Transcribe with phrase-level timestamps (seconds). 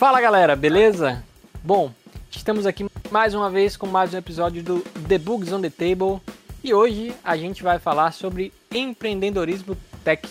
[0.00, 1.22] Fala galera, beleza?
[1.62, 1.92] Bom,
[2.30, 6.22] estamos aqui mais uma vez com mais um episódio do The Bugs on the Table
[6.64, 10.26] e hoje a gente vai falar sobre empreendedorismo tech,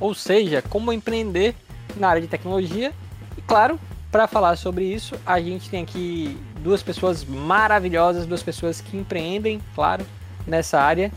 [0.00, 1.54] ou seja, como empreender
[1.94, 2.90] na área de tecnologia.
[3.36, 3.78] E claro,
[4.10, 9.60] para falar sobre isso, a gente tem aqui duas pessoas maravilhosas, duas pessoas que empreendem,
[9.74, 10.06] claro,
[10.46, 11.12] nessa área.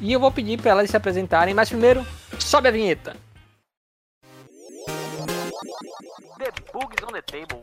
[0.00, 2.04] E eu vou pedir para elas se apresentarem, mas primeiro,
[2.40, 3.14] sobe a vinheta.
[6.72, 7.60] Bugs on the Table.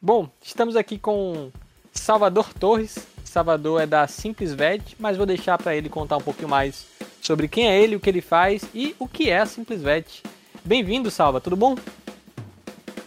[0.00, 1.50] Bom, estamos aqui com
[1.92, 3.06] Salvador Torres.
[3.24, 6.86] Salvador é da Simples Vet, mas vou deixar para ele contar um pouquinho mais
[7.20, 10.22] sobre quem é ele, o que ele faz e o que é a Simples Vet.
[10.64, 11.76] Bem-vindo, Salva, tudo bom?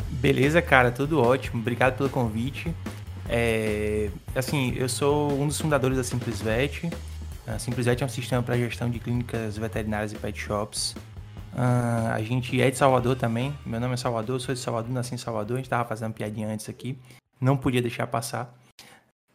[0.10, 1.60] Beleza, cara, tudo ótimo.
[1.60, 2.74] Obrigado pelo convite.
[3.27, 6.90] É, assim, eu sou um dos fundadores da Simples Vet.
[7.48, 10.95] A Simples Vet é um sistema para gestão de clínicas veterinárias e pet shops.
[11.54, 13.58] Uh, a gente é de Salvador também.
[13.66, 15.55] Meu nome é Salvador, sou de Salvador, nasci em Salvador.
[15.55, 16.98] A gente estava fazendo piadinha antes aqui.
[17.40, 18.55] Não podia deixar passar.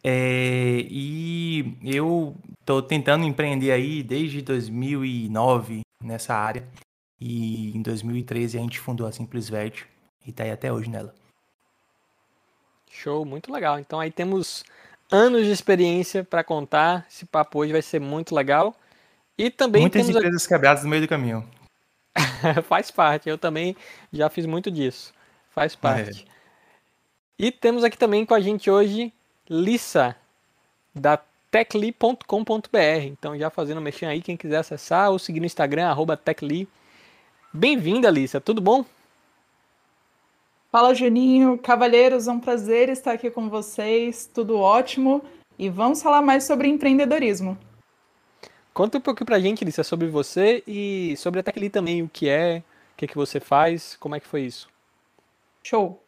[0.01, 6.65] É, e eu estou tentando empreender aí desde 2009 nessa área.
[7.19, 9.85] E em 2013 a gente fundou a Simples Vet
[10.25, 11.13] e está aí até hoje nela.
[12.89, 13.77] Show, muito legal.
[13.79, 14.63] Então aí temos
[15.11, 17.05] anos de experiência para contar.
[17.09, 18.75] Esse papo hoje vai ser muito legal.
[19.37, 21.47] E também Muitas temos empresas quebradas no meio do caminho.
[22.67, 23.75] Faz parte, eu também
[24.11, 25.13] já fiz muito disso.
[25.51, 26.25] Faz parte.
[26.27, 26.37] É.
[27.37, 29.13] E temos aqui também com a gente hoje
[29.47, 30.15] Lissa,
[30.93, 31.19] da
[31.51, 33.03] techly.com.br.
[33.03, 36.67] Então, já fazendo mexer aí, quem quiser acessar ou seguir no Instagram, arroba techly.
[37.53, 38.83] Bem-vinda, Lissa, tudo bom?
[40.69, 41.57] Fala, Juninho.
[41.57, 44.29] Cavalheiros, é um prazer estar aqui com vocês.
[44.33, 45.23] Tudo ótimo.
[45.57, 47.57] E vamos falar mais sobre empreendedorismo.
[48.73, 52.29] Conta um pouquinho pra gente, Lícia, sobre você e sobre a Tecli também, o que
[52.29, 52.61] é,
[52.93, 54.69] o que, é que você faz, como é que foi isso?
[55.63, 55.99] Show.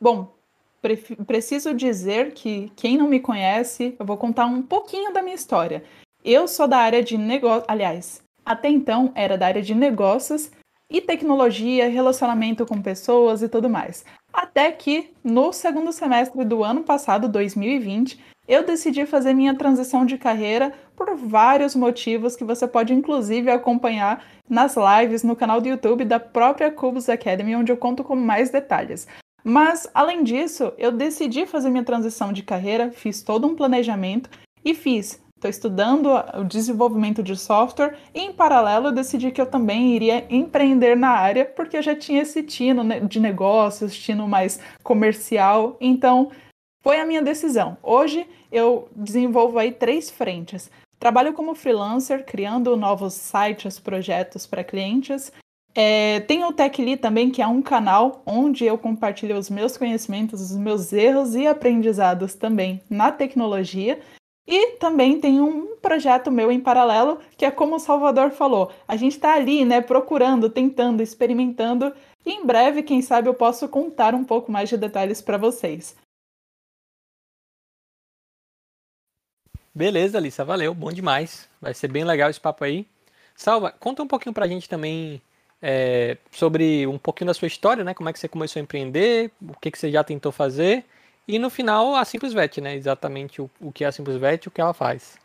[0.00, 0.32] Bom,
[0.80, 0.96] pre
[1.26, 5.82] preciso dizer que quem não me conhece, eu vou contar um pouquinho da minha história.
[6.24, 10.52] Eu sou da área de negócio, aliás, até então era da área de negócios
[10.92, 14.04] e tecnologia, relacionamento com pessoas e tudo mais.
[14.32, 20.18] Até que no segundo semestre do ano passado, 2020, eu decidi fazer minha transição de
[20.18, 26.04] carreira por vários motivos que você pode inclusive acompanhar nas lives no canal do YouTube
[26.04, 29.08] da própria Cubus Academy, onde eu conto com mais detalhes.
[29.42, 34.28] Mas, além disso, eu decidi fazer minha transição de carreira, fiz todo um planejamento
[34.64, 35.20] e fiz.
[35.42, 36.08] Estou estudando
[36.38, 41.08] o desenvolvimento de software e, em paralelo, eu decidi que eu também iria empreender na
[41.08, 45.76] área, porque eu já tinha esse tino de negócios, tino mais comercial.
[45.80, 46.30] Então,
[46.80, 47.76] foi a minha decisão.
[47.82, 50.70] Hoje eu desenvolvo aí três frentes.
[51.00, 55.32] Trabalho como freelancer, criando novos sites, projetos para clientes.
[55.74, 60.56] É, o TechLee também, que é um canal onde eu compartilho os meus conhecimentos, os
[60.56, 63.98] meus erros e aprendizados também na tecnologia.
[64.46, 68.96] E também tem um projeto meu em paralelo, que é como o Salvador falou, a
[68.96, 71.94] gente está ali, né, procurando, tentando, experimentando,
[72.24, 75.96] e em breve, quem sabe, eu posso contar um pouco mais de detalhes para vocês.
[79.74, 81.48] Beleza, Alissa, valeu, bom demais.
[81.60, 82.86] Vai ser bem legal esse papo aí.
[83.34, 85.20] Salva, conta um pouquinho pra gente também
[85.60, 87.94] é, sobre um pouquinho da sua história, né?
[87.94, 90.84] Como é que você começou a empreender, o que, que você já tentou fazer.
[91.26, 92.74] E no final, a Simples Vet, né?
[92.74, 95.18] Exatamente o, o que é a Simples Vet e o que ela faz.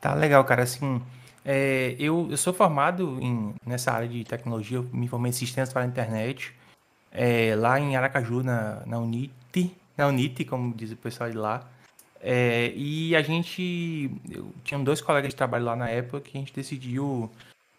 [0.00, 0.62] Tá legal, cara.
[0.62, 1.02] Assim,
[1.44, 5.72] é, eu, eu sou formado em, nessa área de tecnologia, eu me formei em sistemas
[5.72, 6.54] para a internet,
[7.12, 11.68] é, lá em Aracaju, na, na Unite, na Unite, como diz o pessoal de lá.
[12.20, 14.10] É, e a gente.
[14.30, 17.30] Eu tinha dois colegas de trabalho lá na época que a gente decidiu,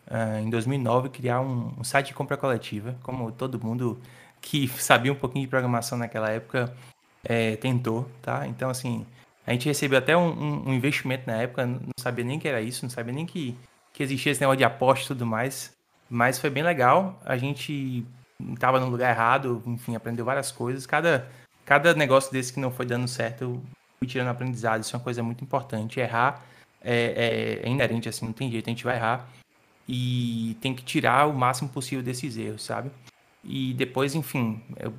[0.08, 2.96] uh, em 2009, criar um, um, site de compra coletiva.
[3.04, 4.00] Como todo mundo
[4.42, 6.74] que sabia um pouquinho de programação naquela época
[7.24, 8.48] é, tentou, tá?
[8.48, 9.06] Então, assim,
[9.46, 12.62] a gente recebeu até um, um, um, investimento na época, não sabia nem que era
[12.62, 13.56] isso, não sabia nem que,
[13.94, 15.74] que existia esse negócio de aposta e tudo mais.
[16.10, 17.20] Mas foi bem legal.
[17.24, 18.06] A gente
[18.54, 20.86] estava no lugar errado, enfim, aprendeu várias coisas.
[20.86, 21.30] Cada,
[21.66, 23.62] cada negócio desse que não foi dando certo,
[23.98, 26.00] fui tirando aprendizado, isso é uma coisa muito importante.
[26.00, 26.44] Errar
[26.82, 29.28] é, é, é, inerente, assim, não tem jeito, a gente vai errar.
[29.88, 32.92] E tem que tirar o máximo possível desses erros, sabe?
[33.44, 34.94] E depois, enfim, eu,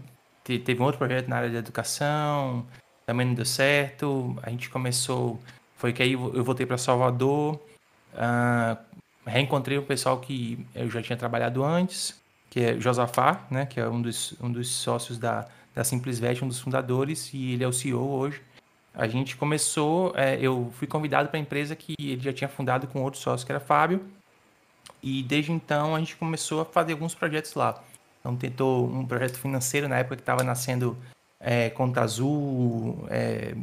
[0.45, 2.67] teve um outro projeto na área de educação,
[3.07, 4.37] também não deu certo.
[4.43, 5.41] A gente começou,
[5.77, 7.61] foi que aí eu voltei para Salvador,
[8.15, 8.77] uh,
[9.27, 13.89] reencontrei o pessoal que eu já tinha trabalhado antes, que é Josafá, né, que é
[13.89, 17.69] um dos, um dos sócios da, da Simples Vet, um dos fundadores, e ele é
[17.69, 18.43] o CEO hoje.
[18.95, 22.87] A gente começou, é, eu fui convidado para a empresa que ele já tinha fundado
[22.87, 24.05] com outro sócio, que era Fábio,
[25.03, 27.83] E desde então a gente começou a fazer alguns projetos lá.
[28.23, 30.97] Então tentou um projeto financeiro na época que estava nascendo
[31.41, 33.57] é, Conta Azul, é,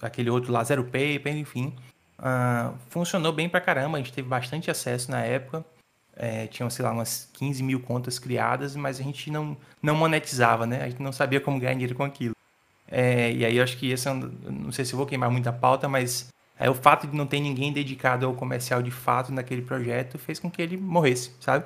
[0.00, 1.74] aquele outro lá, Zero Paper, enfim.
[2.18, 5.64] Uh, funcionou bem pra caramba, a gente teve bastante acesso na época.
[6.16, 10.64] É, tinham, sei lá, umas 15 mil contas criadas, mas a gente não, não monetizava,
[10.64, 10.82] né?
[10.82, 12.34] A gente não sabia como ganhar dinheiro com aquilo.
[12.88, 15.88] É, e aí eu acho que esse é não sei se vou queimar muita pauta,
[15.88, 16.28] mas
[16.58, 20.38] é, o fato de não ter ninguém dedicado ao comercial de fato naquele projeto fez
[20.38, 21.64] com que ele morresse, sabe?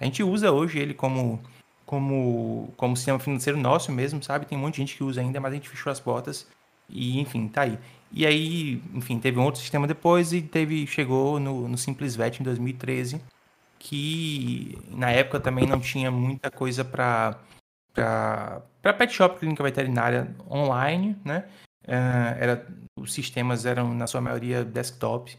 [0.00, 1.40] A gente usa hoje ele como
[1.90, 4.46] como como sistema financeiro nosso mesmo, sabe?
[4.46, 6.46] Tem um monte de gente que usa ainda, mas a gente fechou as portas
[6.88, 7.76] e enfim, tá aí.
[8.12, 12.44] E aí, enfim, teve um outro sistema depois e teve chegou no, no SimplesVet em
[12.44, 13.20] 2013,
[13.76, 17.36] que na época também não tinha muita coisa para
[17.92, 21.44] para pet shop, clínica veterinária online, né?
[21.84, 22.66] Uh, era,
[22.96, 25.36] os sistemas eram, na sua maioria, desktop.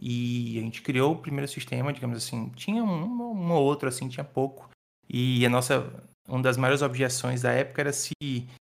[0.00, 2.48] E a gente criou o primeiro sistema, digamos assim.
[2.56, 4.69] Tinha um, um ou outro, assim, tinha pouco.
[5.12, 5.92] E a nossa,
[6.28, 8.12] uma das maiores objeções da época era se,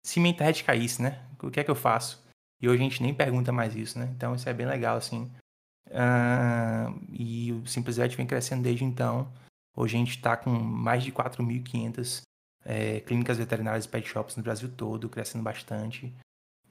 [0.06, 1.22] se minha internet caísse, né?
[1.44, 2.24] O que é que eu faço?
[2.62, 4.10] E hoje a gente nem pergunta mais isso, né?
[4.16, 5.30] Então isso é bem legal, assim.
[5.88, 9.30] Uh, e o Simplesvet vem crescendo desde então.
[9.76, 12.22] Hoje a gente está com mais de 4.500
[12.66, 16.14] é, clínicas veterinárias e pet shops no Brasil todo, crescendo bastante.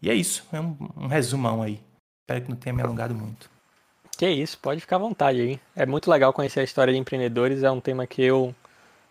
[0.00, 1.80] E é isso, é um, um resumão aí.
[2.22, 3.50] Espero que não tenha me alongado muito.
[4.16, 5.60] Que isso, pode ficar à vontade aí.
[5.76, 8.54] É muito legal conhecer a história de empreendedores, é um tema que eu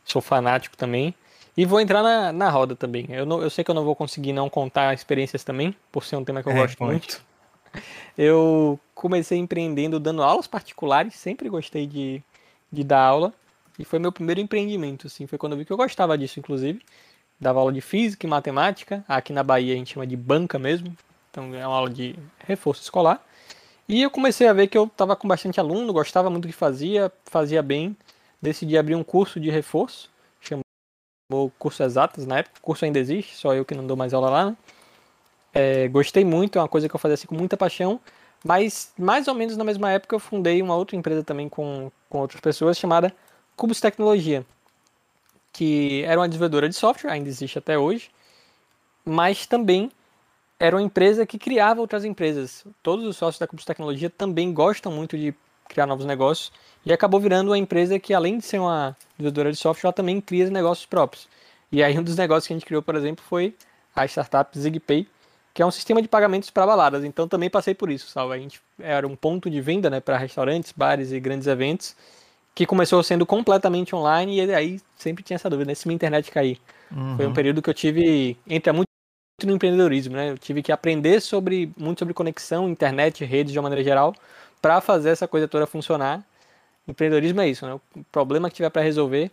[0.07, 1.13] sou fanático também.
[1.55, 3.07] E vou entrar na, na roda também.
[3.09, 6.15] Eu, não, eu sei que eu não vou conseguir não contar experiências também, por ser
[6.15, 6.91] um tema que eu é, gosto pode.
[6.91, 7.25] muito.
[8.17, 12.23] Eu comecei empreendendo dando aulas particulares, sempre gostei de,
[12.71, 13.31] de dar aula.
[13.77, 15.27] E foi meu primeiro empreendimento, assim.
[15.27, 16.81] Foi quando eu vi que eu gostava disso, inclusive.
[17.39, 19.05] Dava aula de física e matemática.
[19.07, 20.97] Aqui na Bahia a gente chama de banca mesmo.
[21.29, 22.15] Então é uma aula de
[22.47, 23.23] reforço escolar.
[23.87, 26.55] E eu comecei a ver que eu estava com bastante aluno, gostava muito do que
[26.55, 27.95] fazia, fazia bem.
[28.41, 32.57] Decidi abrir um curso de reforço, chamou Curso Exatas na época.
[32.59, 34.57] O curso ainda existe, só eu que não dou mais aula lá, né?
[35.53, 37.99] É, gostei muito, é uma coisa que eu fazia assim com muita paixão.
[38.43, 42.19] Mas mais ou menos na mesma época eu fundei uma outra empresa também com, com
[42.19, 43.13] outras pessoas chamada
[43.55, 44.45] Cubus Tecnologia,
[45.51, 48.11] que era uma desenvolvedora de software, ainda existe até hoje,
[49.03, 49.91] mas também
[50.59, 52.63] era uma empresa que criava outras empresas.
[52.83, 55.33] Todos os sócios da Cubus Tecnologia também gostam muito de
[55.67, 56.51] criar novos negócios
[56.87, 60.21] e acabou virando uma empresa que, além de ser uma desenvolvedora de software, ela também
[60.21, 61.27] cria negócios próprios.
[61.71, 63.53] E aí um dos negócios que a gente criou, por exemplo, foi
[63.93, 65.05] a startup ZigPay,
[65.53, 67.03] que é um sistema de pagamentos para baladas.
[67.03, 68.33] Então também passei por isso, sabe?
[68.33, 71.95] A gente era um ponto de venda, né, para restaurantes, bares e grandes eventos
[72.55, 75.75] que começou sendo completamente online e aí sempre tinha essa dúvida, né?
[75.75, 76.59] se minha internet cair.
[76.91, 77.15] Uhum.
[77.15, 78.87] Foi um período que eu tive, entra muito
[79.43, 80.31] no empreendedorismo, né?
[80.31, 84.15] Eu tive que aprender sobre muito sobre conexão, internet, redes de uma maneira geral,
[84.59, 86.25] para fazer essa coisa toda funcionar.
[86.87, 87.73] Empreendedorismo é isso, né?
[87.73, 89.31] O problema que tiver para resolver,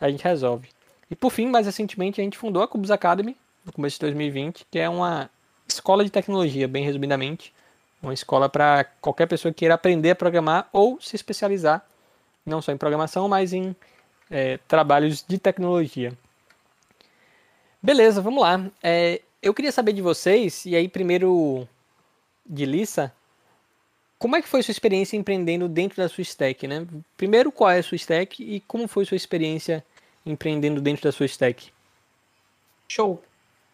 [0.00, 0.68] a gente resolve.
[1.10, 4.66] E por fim, mais recentemente, a gente fundou a Cubus Academy, no começo de 2020,
[4.70, 5.28] que é uma
[5.66, 7.52] escola de tecnologia, bem resumidamente.
[8.02, 11.86] Uma escola para qualquer pessoa que queira aprender a programar ou se especializar
[12.44, 13.74] não só em programação, mas em
[14.30, 16.12] é, trabalhos de tecnologia.
[17.80, 18.70] Beleza, vamos lá.
[18.82, 21.66] É, eu queria saber de vocês, e aí primeiro
[22.44, 23.12] de Lissa,
[24.22, 26.86] como é que foi sua experiência empreendendo dentro da sua stack, né?
[27.16, 29.84] Primeiro, qual é a sua stack e como foi sua experiência
[30.24, 31.72] empreendendo dentro da sua stack?
[32.86, 33.20] Show.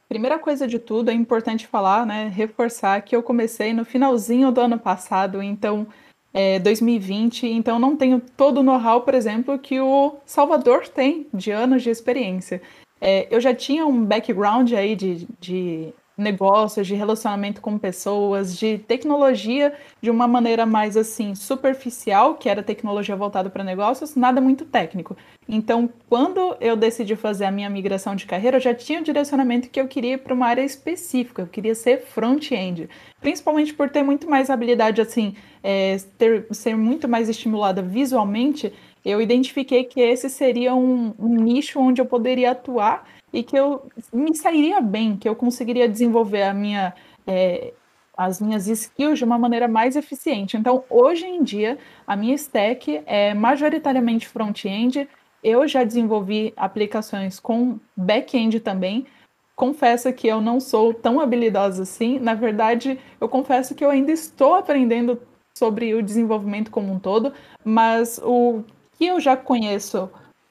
[0.08, 4.62] Primeira coisa de tudo, é importante falar, né, reforçar que eu comecei no finalzinho do
[4.62, 5.86] ano passado, então
[6.32, 11.50] é, 2020, então não tenho todo o know-how, por exemplo, que o Salvador tem de
[11.50, 12.62] anos de experiência.
[12.98, 18.78] É, eu já tinha um background aí de, de negócios, de relacionamento com pessoas, de
[18.78, 19.72] tecnologia
[20.02, 25.16] de uma maneira mais assim superficial, que era tecnologia voltada para negócios, nada muito técnico.
[25.48, 29.70] Então, quando eu decidi fazer a minha migração de carreira, eu já tinha o direcionamento
[29.70, 34.28] que eu queria para uma área específica, eu queria ser front-end, principalmente por ter muito
[34.28, 38.72] mais habilidade assim, é, ter, ser muito mais estimulada visualmente.
[39.04, 43.86] Eu identifiquei que esse seria um, um nicho onde eu poderia atuar e que eu
[44.12, 46.94] me sairia bem, que eu conseguiria desenvolver a minha,
[47.26, 47.72] é,
[48.16, 50.56] as minhas skills de uma maneira mais eficiente.
[50.56, 55.08] Então, hoje em dia, a minha stack é majoritariamente front-end.
[55.42, 59.06] Eu já desenvolvi aplicações com back-end também.
[59.54, 62.18] Confesso que eu não sou tão habilidosa assim.
[62.18, 65.20] Na verdade, eu confesso que eu ainda estou aprendendo
[65.56, 67.32] sobre o desenvolvimento como um todo,
[67.64, 68.62] mas o
[68.96, 70.08] que eu já conheço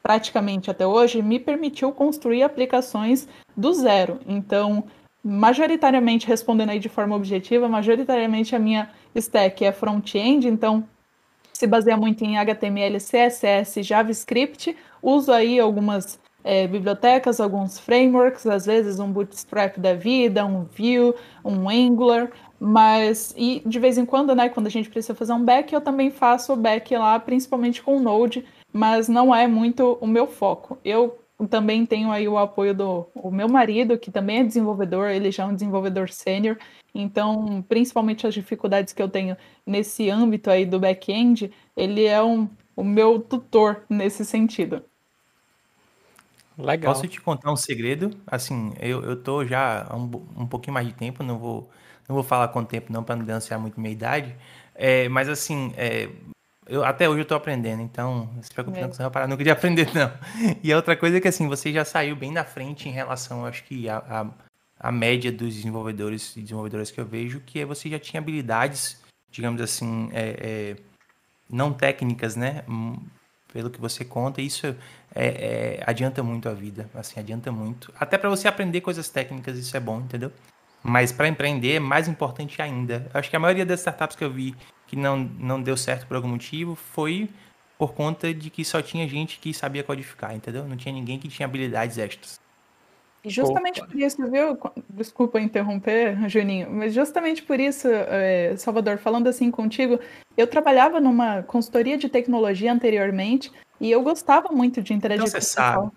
[0.07, 4.21] praticamente até hoje, me permitiu construir aplicações do zero.
[4.25, 4.85] Então,
[5.21, 10.87] majoritariamente, respondendo aí de forma objetiva, majoritariamente a minha stack é front-end, então
[11.51, 14.77] se baseia muito em HTML, CSS, JavaScript.
[15.03, 21.13] Uso aí algumas é, bibliotecas, alguns frameworks, às vezes um Bootstrap da vida, um Vue,
[21.43, 25.43] um Angular, mas e de vez em quando, né, quando a gente precisa fazer um
[25.43, 28.45] back, eu também faço o back lá, principalmente com Node,
[28.77, 30.77] mas não é muito o meu foco.
[30.85, 31.19] Eu
[31.49, 35.43] também tenho aí o apoio do o meu marido, que também é desenvolvedor, ele já
[35.43, 36.57] é um desenvolvedor sênior,
[36.93, 42.47] então, principalmente as dificuldades que eu tenho nesse âmbito aí do back-end, ele é um,
[42.75, 44.83] o meu tutor nesse sentido.
[46.55, 46.93] Legal.
[46.93, 48.11] Posso te contar um segredo?
[48.27, 50.03] Assim, eu, eu tô já há um,
[50.37, 51.67] um pouquinho mais de tempo, não vou,
[52.07, 54.35] não vou falar quanto tempo não, para não denunciar muito minha idade,
[54.75, 56.09] é, mas assim, é,
[56.67, 58.81] eu, até hoje eu tô aprendendo, então se preocupe é.
[58.81, 60.11] não, você vai parar nunca de aprender, não.
[60.63, 63.45] E a outra coisa é que assim, você já saiu bem na frente em relação,
[63.45, 64.27] acho que a, a,
[64.79, 69.01] a média dos desenvolvedores e desenvolvedoras que eu vejo, que é você já tinha habilidades,
[69.31, 70.75] digamos assim, é, é,
[71.49, 72.63] não técnicas, né?
[72.67, 72.97] Hum,
[73.51, 74.75] pelo que você conta, isso é,
[75.15, 77.93] é, adianta muito a vida, assim, adianta muito.
[77.99, 80.31] Até para você aprender coisas técnicas, isso é bom, entendeu?
[80.83, 83.09] Mas para empreender é mais importante ainda.
[83.13, 84.55] Acho que a maioria das startups que eu vi
[84.87, 87.29] que não, não deu certo por algum motivo foi
[87.77, 90.65] por conta de que só tinha gente que sabia codificar, entendeu?
[90.67, 92.39] Não tinha ninguém que tinha habilidades extras.
[93.23, 93.91] E justamente Opa.
[93.91, 94.57] por isso, viu?
[94.89, 99.99] Desculpa interromper, Juninho, mas justamente por isso, é, Salvador, falando assim contigo,
[100.35, 105.41] eu trabalhava numa consultoria de tecnologia anteriormente e eu gostava muito de interagir então, com
[105.41, 105.91] você sabe.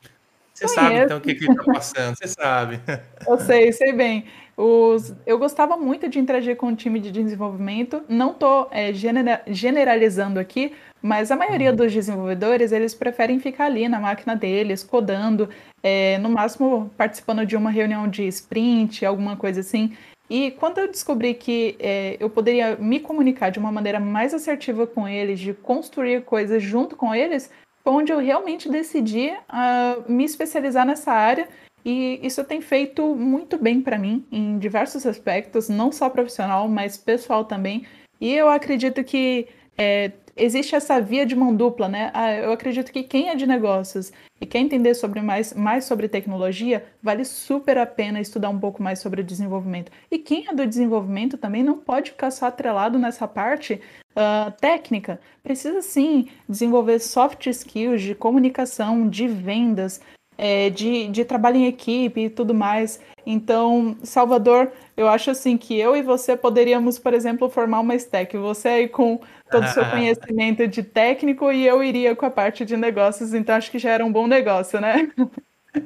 [0.52, 2.80] Você sabe então o que, que está passando, você sabe.
[3.26, 4.26] Eu sei, sei bem.
[4.61, 8.02] Os, eu gostava muito de interagir com o time de desenvolvimento.
[8.07, 11.76] Não estou é, genera, generalizando aqui, mas a maioria uhum.
[11.76, 15.49] dos desenvolvedores eles preferem ficar ali na máquina deles, codando,
[15.83, 19.97] é, no máximo participando de uma reunião de sprint, alguma coisa assim.
[20.29, 24.87] E quando eu descobri que é, eu poderia me comunicar de uma maneira mais assertiva
[24.87, 27.50] com eles, de construir coisas junto com eles,
[27.83, 31.49] foi onde eu realmente decidi uh, me especializar nessa área
[31.84, 36.96] e isso tem feito muito bem para mim em diversos aspectos, não só profissional, mas
[36.96, 37.84] pessoal também.
[38.20, 42.10] E eu acredito que é, existe essa via de mão dupla, né?
[42.14, 46.08] Ah, eu acredito que quem é de negócios e quer entender sobre mais, mais sobre
[46.08, 49.92] tecnologia, vale super a pena estudar um pouco mais sobre desenvolvimento.
[50.10, 53.80] E quem é do desenvolvimento também não pode ficar só atrelado nessa parte
[54.16, 55.20] uh, técnica.
[55.42, 60.00] Precisa sim desenvolver soft skills de comunicação, de vendas,
[60.42, 62.99] é, de, de trabalho em equipe e tudo mais.
[63.26, 68.35] Então, Salvador, eu acho assim que eu e você poderíamos, por exemplo, formar uma stack.
[68.38, 69.20] Você aí com
[69.50, 73.54] todo o seu conhecimento de técnico e eu iria com a parte de negócios, então
[73.54, 75.12] acho que já era um bom negócio, né?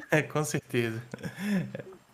[0.08, 1.02] É, com certeza.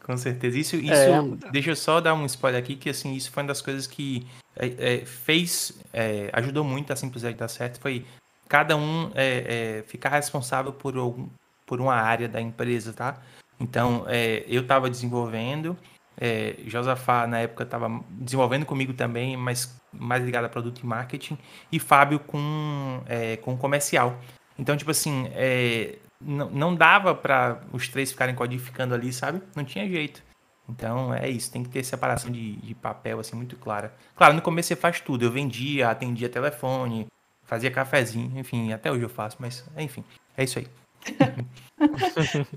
[0.02, 0.58] Com certeza.
[0.58, 1.50] Isso, isso é.
[1.52, 4.26] deixa eu só dar um spoiler aqui, que assim, isso foi uma das coisas que
[4.56, 8.06] é, é, fez, é, ajudou muito a simplicidade dar certo, foi
[8.48, 11.28] cada um é, ficar responsável por algum,
[11.70, 13.18] por uma área da empresa, tá?
[13.60, 15.76] Então, é, eu estava desenvolvendo,
[16.20, 21.38] é, Josafá na época estava desenvolvendo comigo também, mas mais ligado a produto e marketing,
[21.70, 24.18] e Fábio com, é, com comercial.
[24.58, 29.40] Então, tipo assim, é, não, dava para os três ficarem codificando ali, sabe?
[29.54, 30.24] Não tinha jeito.
[30.68, 33.94] Então é isso, tem que ter separação de, de papel assim muito clara.
[34.16, 35.24] Claro, no começo você faz tudo.
[35.24, 37.06] Eu vendia, atendia telefone,
[37.44, 40.04] fazia cafezinho, enfim, até hoje eu faço, mas enfim,
[40.36, 40.66] é isso aí.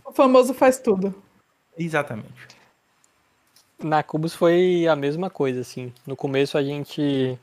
[0.06, 1.14] O famoso faz tudo.
[1.78, 2.54] Exatamente.
[3.82, 5.92] Na Cubus foi a mesma coisa, assim.
[6.06, 7.38] No começo a gente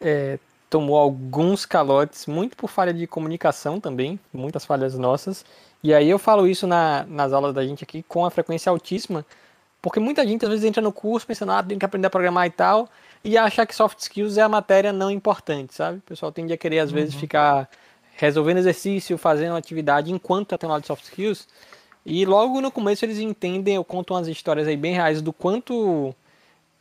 [0.00, 0.38] é,
[0.70, 5.44] tomou alguns calotes, muito por falha de comunicação também, muitas falhas nossas.
[5.82, 9.24] E aí eu falo isso na, nas aulas da gente aqui com a frequência altíssima,
[9.80, 12.46] porque muita gente às vezes entra no curso pensando, ah, tem que aprender a programar
[12.46, 12.88] e tal,
[13.22, 15.98] e achar que soft skills é a matéria não importante, sabe?
[15.98, 16.96] O pessoal tende a querer às uhum.
[16.96, 17.68] vezes ficar
[18.16, 21.46] resolvendo exercício, fazendo atividade enquanto está tendo aula de soft skills.
[22.04, 26.14] E logo no começo eles entendem, eu conto umas histórias aí bem reais do quanto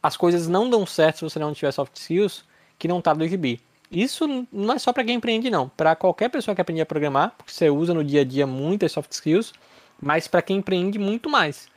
[0.01, 2.45] as coisas não dão certo se você não tiver soft skills,
[2.79, 3.59] que não tá do GB.
[3.91, 7.33] Isso não é só para quem empreende não, para qualquer pessoa que aprende a programar,
[7.37, 9.53] porque você usa no dia a dia muitas soft skills,
[10.01, 11.67] mas para quem empreende muito mais.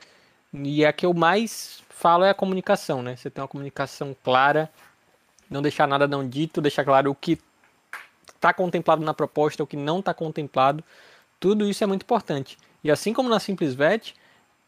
[0.53, 3.15] E a que eu mais falo é a comunicação, né?
[3.15, 4.69] Você tem uma comunicação clara,
[5.49, 7.37] não deixar nada não dito, deixar claro o que
[8.39, 10.83] está contemplado na proposta, o que não está contemplado,
[11.39, 12.57] tudo isso é muito importante.
[12.83, 14.15] E assim como na Simples Vet,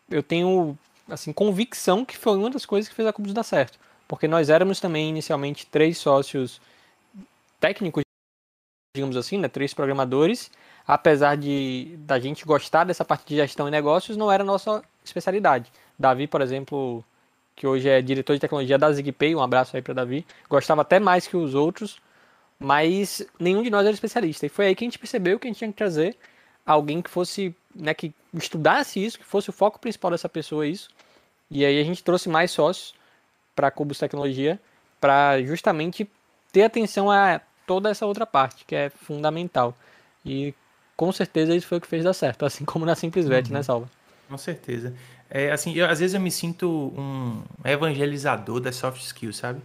[0.09, 0.77] eu tenho
[1.09, 4.49] assim convicção que foi uma das coisas que fez a Cubus dar certo, porque nós
[4.49, 6.61] éramos também inicialmente três sócios
[7.59, 8.03] técnicos,
[8.95, 10.51] digamos assim, né, três programadores,
[10.85, 15.71] apesar de da gente gostar dessa parte de gestão e negócios, não era nossa especialidade.
[15.97, 17.03] Davi, por exemplo,
[17.55, 20.99] que hoje é diretor de tecnologia da ZigPay, um abraço aí para Davi, gostava até
[20.99, 22.01] mais que os outros,
[22.61, 24.45] mas nenhum de nós era especialista.
[24.45, 26.15] E foi aí que a gente percebeu que a gente tinha que trazer
[26.65, 30.87] alguém que fosse, né, que estudasse isso, que fosse o foco principal dessa pessoa isso.
[31.49, 32.93] E aí a gente trouxe mais sócios
[33.55, 34.59] para a Cubus Tecnologia
[34.99, 36.07] para justamente
[36.51, 39.75] ter atenção a toda essa outra parte, que é fundamental.
[40.23, 40.53] E
[40.95, 43.53] com certeza isso foi o que fez dar certo, assim como na Simplesvet, uhum.
[43.53, 43.89] né, Salva?
[44.29, 44.93] Com certeza.
[45.29, 49.61] É, assim, eu, às vezes eu me sinto um evangelizador das soft skills, sabe?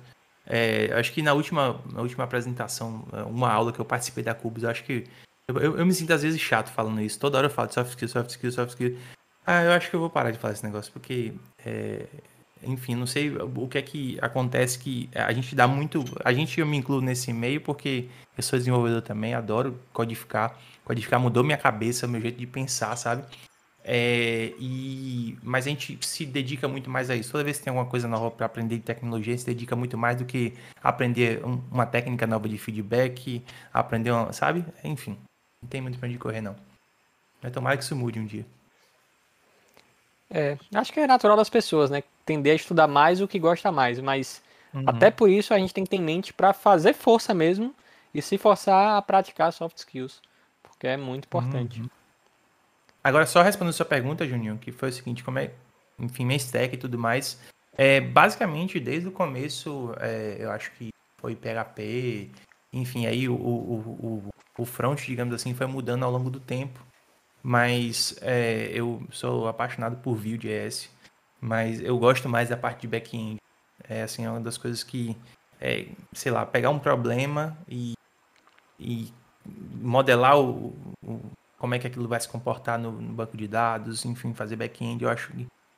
[0.47, 4.63] É, acho que na última, na última apresentação, uma aula que eu participei da Cubus,
[4.63, 5.05] eu acho que
[5.49, 7.19] eu, eu, eu, me sinto às vezes chato falando isso.
[7.19, 8.99] Toda hora eu falo de soft skills, soft skills, soft skills.
[9.47, 11.33] Ah, eu acho que eu vou parar de falar esse negócio, porque
[11.65, 12.07] é,
[12.63, 16.05] enfim, não sei o que é que acontece que a gente dá muito.
[16.25, 20.59] A gente eu me incluo nesse meio porque eu sou desenvolvedor também, adoro codificar.
[20.85, 23.25] Codificar mudou minha cabeça, meu jeito de pensar, sabe?
[23.89, 27.31] É, e, mas a gente se dedica muito mais a isso.
[27.31, 30.17] Toda vez que tem alguma coisa nova para aprender de tecnologia, se dedica muito mais
[30.17, 33.41] do que aprender um, uma técnica nova de feedback,
[33.73, 34.65] aprender, uma, sabe?
[34.83, 35.17] Enfim,
[35.63, 36.57] não tem muito para onde correr, não.
[37.41, 38.45] Mas tomara que isso mude um dia.
[40.29, 42.03] É, acho que é natural das pessoas, né?
[42.25, 44.43] Tender a estudar mais o que gosta mais, mas
[44.75, 44.83] uhum.
[44.85, 47.73] até por isso a gente tem que ter em mente para fazer força mesmo
[48.13, 50.21] e se forçar a praticar soft skills,
[50.61, 51.83] porque é muito importante.
[51.83, 51.89] Uhum.
[53.07, 55.53] Agora, só respondendo sua pergunta, Juninho, que foi o seguinte, como é,
[55.99, 57.41] enfim, minha stack e tudo mais,
[57.77, 60.89] é, basicamente, desde o começo, é, eu acho que
[61.21, 62.31] foi PHP,
[62.73, 64.25] enfim, aí o, o,
[64.57, 66.85] o, o front, digamos assim, foi mudando ao longo do tempo
[67.49, 70.91] mas é, eu sou apaixonado por Vue.js,
[71.41, 73.41] mas eu gosto mais da parte de back-end.
[73.89, 75.17] É assim, é uma das coisas que,
[75.61, 77.95] é, sei lá, pegar um problema e,
[78.81, 79.13] e
[79.81, 80.75] modelar o,
[81.59, 85.05] como é que aquilo vai se comportar no, no banco de dados, enfim, fazer back-end,
[85.05, 85.33] eu acho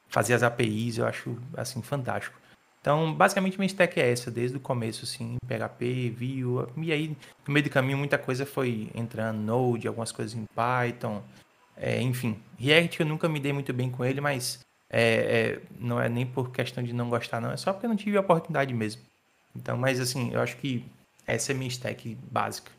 [0.09, 2.39] fazer as APIs, eu acho assim fantástico.
[2.81, 7.17] Então, basicamente minha stack é essa, desde o começo, assim, PHP, Vue, e aí
[7.47, 11.23] no meio do caminho muita coisa foi entrando, Node, algumas coisas em Python,
[11.77, 14.61] é, enfim, React eu nunca me dei muito bem com ele, mas
[14.91, 17.53] é, é, não é nem por questão de não gostar, não.
[17.53, 19.03] É só porque eu não tive a oportunidade mesmo.
[19.55, 20.85] Então, mas assim, eu acho que
[21.27, 22.71] essa é minha stack básica.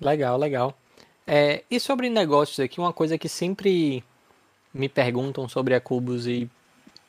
[0.00, 0.76] Legal, legal.
[1.26, 4.04] É, e sobre negócios aqui, uma coisa que sempre
[4.72, 6.50] me perguntam sobre a Cubus e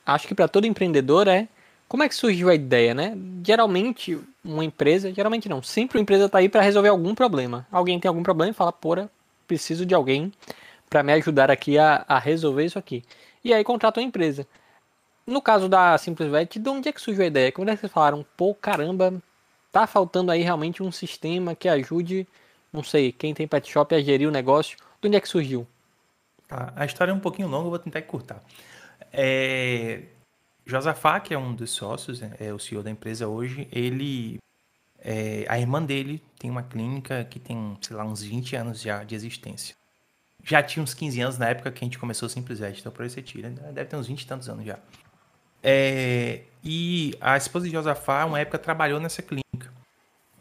[0.06, 1.48] acho que para todo empreendedor é
[1.88, 3.16] como é que surgiu a ideia, né?
[3.44, 7.68] Geralmente, uma empresa, geralmente não, sempre uma empresa está aí para resolver algum problema.
[7.72, 9.10] Alguém tem algum problema e fala, porra,
[9.48, 10.32] preciso de alguém
[10.90, 13.04] para me ajudar aqui a, a, resolver isso aqui.
[13.44, 14.48] E aí contrata uma empresa.
[15.28, 17.52] No caso da SimplesVet, de onde é que surgiu a ideia?
[17.52, 18.26] Como é que vocês falaram?
[18.38, 19.14] Pô, caramba,
[19.72, 22.28] tá faltando aí realmente um sistema que ajude,
[22.76, 24.78] não sei, quem tem pet shop a gerir o negócio.
[25.02, 25.68] De onde é que surgiu?
[26.48, 28.44] Tá, a história é um pouquinho longa, eu vou tentar encurtar.
[29.12, 30.04] É...
[30.66, 34.40] Josafá, que é um dos sócios, né, é o CEO da empresa hoje, ele
[35.08, 39.04] é, a irmã dele tem uma clínica que tem, sei lá, uns 20 anos já
[39.04, 39.76] de existência.
[40.44, 43.10] Já tinha uns 15 anos na época que a gente começou Simplesmente, então por aí
[43.12, 43.52] você tira.
[43.52, 43.72] Né?
[43.72, 44.80] Deve ter uns 20 e tantos anos já.
[45.62, 49.72] É, e a esposa de Josafá, uma época, trabalhou nessa clínica.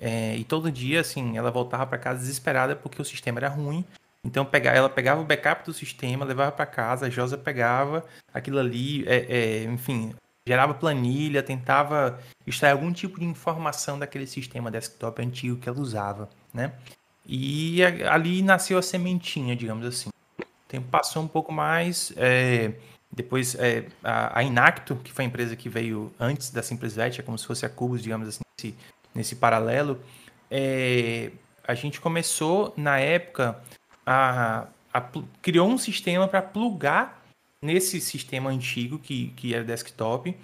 [0.00, 3.84] É, e todo dia, assim, ela voltava para casa desesperada porque o sistema era ruim.
[4.24, 8.02] Então ela pegava o backup do sistema, levava para casa, a Josa pegava
[8.32, 10.14] aquilo ali, é, é, enfim,
[10.46, 16.30] gerava planilha, tentava extrair algum tipo de informação daquele sistema desktop antigo que ela usava,
[16.54, 16.72] né?
[17.26, 20.10] E ali nasceu a sementinha, digamos assim.
[20.38, 22.72] O tempo passou um pouco mais, é,
[23.10, 27.22] depois é, a, a, Inacto, que foi a empresa que veio antes da SimplesVet, é
[27.22, 28.76] como se fosse a Cubus, digamos assim, nesse,
[29.14, 30.00] nesse paralelo,
[30.50, 31.30] é,
[31.66, 33.60] a gente começou na época
[34.04, 35.00] a, a
[35.40, 37.22] criou um sistema para plugar
[37.62, 40.36] nesse sistema antigo que, que era desktop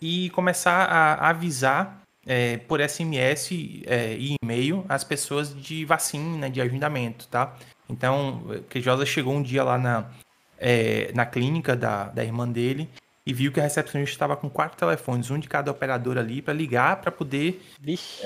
[0.00, 3.50] e começar a avisar é, por SMS
[3.86, 7.54] é, e e-mail as pessoas de vacina, de agendamento, tá?
[7.88, 10.10] Então, que Josa chegou um dia lá na,
[10.58, 12.88] é, na clínica da, da irmã dele
[13.24, 16.52] e viu que a recepcionista estava com quatro telefones, um de cada operador ali, para
[16.52, 17.62] ligar, para poder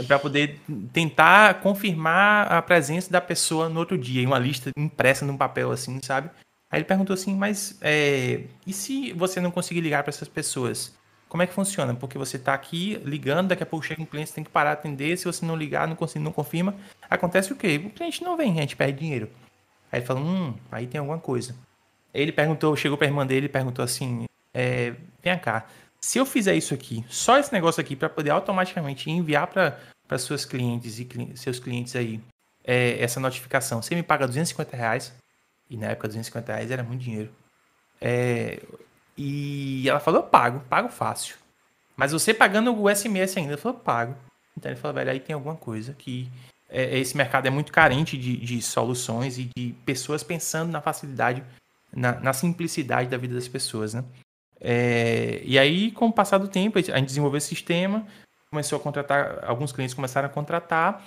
[0.07, 0.61] para poder
[0.93, 5.71] tentar confirmar a presença da pessoa no outro dia, em uma lista impressa num papel
[5.71, 6.31] assim, sabe?
[6.71, 10.95] Aí ele perguntou assim, mas é, e se você não conseguir ligar para essas pessoas?
[11.29, 11.95] Como é que funciona?
[11.95, 14.75] Porque você está aqui ligando, daqui a pouco chega um cliente, você tem que parar
[14.75, 16.75] de atender, se você não ligar, não conseguir, não confirma,
[17.11, 17.81] acontece o quê?
[17.85, 19.29] O cliente não vem, a gente perde dinheiro.
[19.91, 21.55] Aí ele falou, hum, aí tem alguma coisa.
[22.15, 24.25] Ele perguntou, chegou para a irmã dele e perguntou assim,
[24.57, 25.67] é, vem cá,
[26.01, 30.47] se eu fizer isso aqui, só esse negócio aqui, para poder automaticamente enviar para seus
[30.47, 32.23] clientes e seus clientes aí
[32.65, 35.13] é, essa notificação, você me paga 250 reais?
[35.69, 37.31] E na época 250 reais era muito dinheiro.
[38.01, 38.63] É,
[39.17, 41.37] e ela falou, pago, pago fácil.
[41.95, 44.17] Mas você pagando o SMS ainda, eu falei, pago.
[44.57, 46.31] Então ele falou, velho, aí tem alguma coisa que
[46.71, 51.43] é, esse mercado é muito carente de, de, soluções e de pessoas pensando na facilidade,
[51.93, 54.05] na, na simplicidade da vida das pessoas, né?
[54.61, 58.07] É, e aí, com o passar do tempo, a gente desenvolveu esse sistema,
[58.51, 61.05] começou a contratar, alguns clientes começaram a contratar,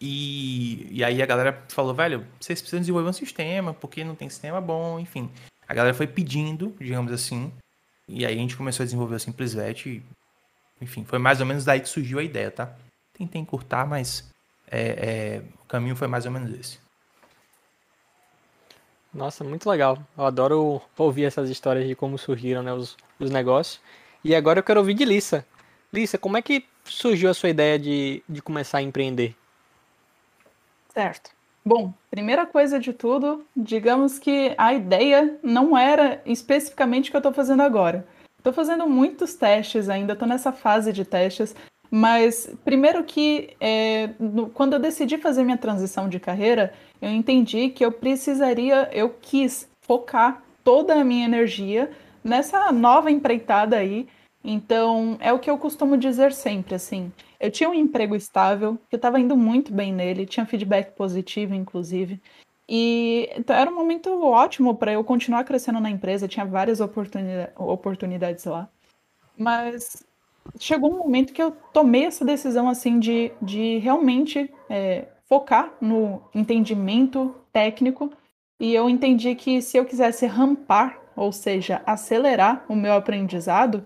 [0.00, 4.28] e, e aí a galera falou, velho, vocês precisam desenvolver um sistema, porque não tem
[4.28, 5.30] sistema bom, enfim.
[5.68, 7.52] A galera foi pedindo, digamos assim,
[8.08, 10.02] e aí a gente começou a desenvolver o SimplesVet, e,
[10.80, 12.74] enfim, foi mais ou menos daí que surgiu a ideia, tá?
[13.16, 14.28] Tentei encurtar, mas
[14.66, 16.78] é, é, o caminho foi mais ou menos esse.
[19.12, 19.98] Nossa, muito legal.
[20.16, 23.80] Eu adoro ouvir essas histórias de como surgiram né, os, os negócios.
[24.24, 25.44] E agora eu quero ouvir de Lissa.
[25.92, 29.36] Lissa, como é que surgiu a sua ideia de, de começar a empreender?
[30.88, 31.30] Certo.
[31.64, 37.20] Bom, primeira coisa de tudo, digamos que a ideia não era especificamente o que eu
[37.20, 38.06] estou fazendo agora.
[38.36, 41.54] Estou fazendo muitos testes ainda, estou nessa fase de testes,
[41.94, 47.68] mas primeiro que é, no, quando eu decidi fazer minha transição de carreira, eu entendi
[47.68, 51.90] que eu precisaria, eu quis focar toda a minha energia
[52.24, 54.08] nessa nova empreitada aí.
[54.42, 57.12] Então, é o que eu costumo dizer sempre, assim.
[57.38, 62.18] Eu tinha um emprego estável, eu estava indo muito bem nele, tinha feedback positivo, inclusive.
[62.66, 67.52] E então, era um momento ótimo para eu continuar crescendo na empresa, tinha várias oportunidade,
[67.54, 68.66] oportunidades lá.
[69.36, 70.02] Mas
[70.58, 76.22] chegou um momento que eu tomei essa decisão assim de, de realmente é, focar no
[76.34, 78.12] entendimento técnico.
[78.60, 83.84] E eu entendi que se eu quisesse rampar, ou seja, acelerar o meu aprendizado,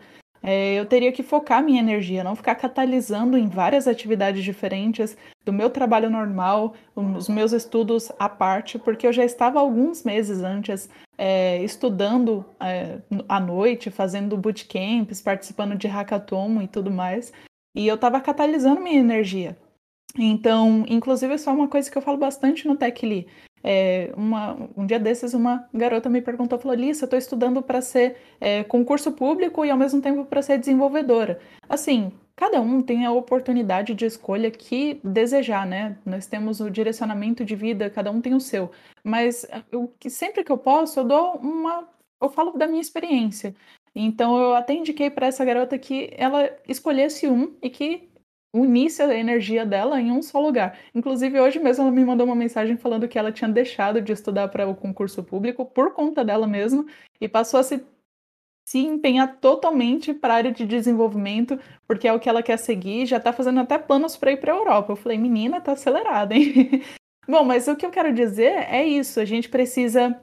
[0.49, 5.53] é, eu teria que focar minha energia, não ficar catalisando em várias atividades diferentes do
[5.53, 10.89] meu trabalho normal, os meus estudos à parte, porque eu já estava alguns meses antes
[11.19, 17.33] é, estudando é, à noite, fazendo bootcamps, participando de hackathon e tudo mais,
[17.75, 19.59] e eu estava catalisando minha energia.
[20.17, 23.27] Então, inclusive, isso é uma coisa que eu falo bastante no TechLee.
[23.69, 27.81] É, uma, um dia desses, uma garota me perguntou, falou, Lisa, eu estou estudando para
[27.81, 31.41] ser é, concurso público e ao mesmo tempo para ser desenvolvedora.
[31.69, 35.97] Assim, cada um tem a oportunidade de escolha que desejar, né?
[36.07, 38.71] Nós temos o direcionamento de vida, cada um tem o seu.
[39.03, 41.89] Mas eu, sempre que eu posso, eu dou uma.
[42.23, 43.53] Eu falo da minha experiência.
[43.97, 48.09] Então eu até indiquei para essa garota que ela escolhesse um e que
[48.55, 50.79] unisse a energia dela em um só lugar.
[50.95, 54.49] Inclusive, hoje mesmo ela me mandou uma mensagem falando que ela tinha deixado de estudar
[54.49, 56.85] para o concurso público por conta dela mesma
[57.21, 57.85] e passou a se,
[58.67, 63.07] se empenhar totalmente para a área de desenvolvimento, porque é o que ela quer seguir,
[63.07, 64.93] já está fazendo até planos para ir para a Europa.
[64.93, 66.83] Eu falei, menina, tá acelerada, hein?
[67.29, 70.21] Bom, mas o que eu quero dizer é isso, a gente precisa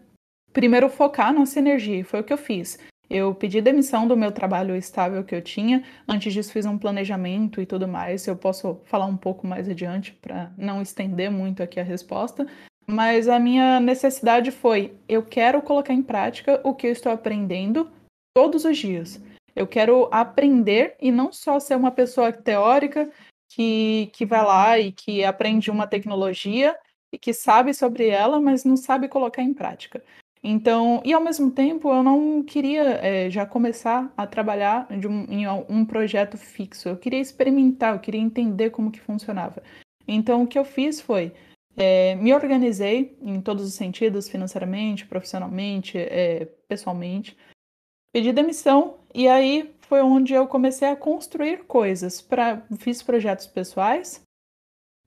[0.54, 2.78] primeiro focar nossa energia, foi o que eu fiz.
[3.10, 5.84] Eu pedi demissão do meu trabalho estável que eu tinha.
[6.08, 8.26] Antes disso, fiz um planejamento e tudo mais.
[8.26, 12.48] Eu posso falar um pouco mais adiante para não estender muito aqui a resposta.
[12.88, 17.92] Mas a minha necessidade foi: eu quero colocar em prática o que eu estou aprendendo
[18.36, 19.22] todos os dias.
[19.56, 23.10] Eu quero aprender e não só ser uma pessoa teórica
[23.50, 26.76] que, que vai lá e que aprende uma tecnologia
[27.12, 30.04] e que sabe sobre ela, mas não sabe colocar em prática.
[30.44, 35.48] Então, e ao mesmo tempo, eu não queria é, já começar a trabalhar um, em
[35.70, 36.90] um projeto fixo.
[36.90, 39.64] Eu queria experimentar, eu queria entender como que funcionava.
[40.06, 41.32] Então, o que eu fiz foi
[41.78, 47.38] é, me organizei em todos os sentidos, financeiramente, profissionalmente, é, pessoalmente.
[48.14, 52.22] Pedi demissão e aí foi onde eu comecei a construir coisas.
[52.22, 54.22] Pra, fiz projetos pessoais,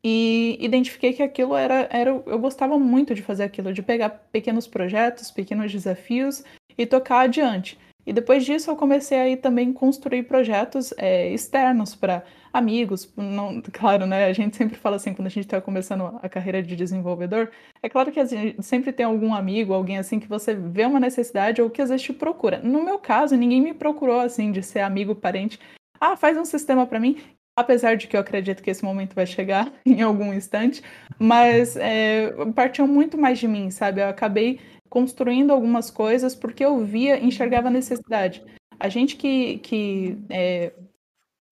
[0.02, 2.10] e identifiquei que aquilo era, era.
[2.10, 6.44] Eu gostava muito de fazer aquilo, de pegar pequenos projetos, pequenos desafios
[6.78, 7.78] e tocar adiante.
[8.06, 13.12] E depois disso eu comecei aí também construir projetos é, externos para amigos.
[13.16, 14.26] Não, claro, né?
[14.26, 17.50] A gente sempre fala assim, quando a gente está começando a carreira de desenvolvedor,
[17.82, 18.20] é claro que
[18.62, 22.06] sempre tem algum amigo, alguém assim que você vê uma necessidade ou que às vezes
[22.06, 22.60] te procura.
[22.62, 25.58] No meu caso, ninguém me procurou assim de ser amigo, parente.
[26.00, 27.18] Ah, faz um sistema para mim
[27.56, 30.82] apesar de que eu acredito que esse momento vai chegar em algum instante,
[31.18, 34.00] mas é, partiu muito mais de mim, sabe?
[34.00, 38.44] Eu acabei construindo algumas coisas porque eu via, enxergava necessidade.
[38.78, 40.72] A gente que, que é,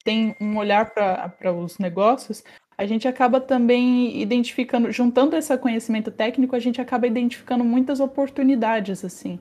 [0.05, 2.45] tem um olhar para os negócios,
[2.77, 9.05] a gente acaba também identificando, juntando esse conhecimento técnico, a gente acaba identificando muitas oportunidades,
[9.05, 9.38] assim.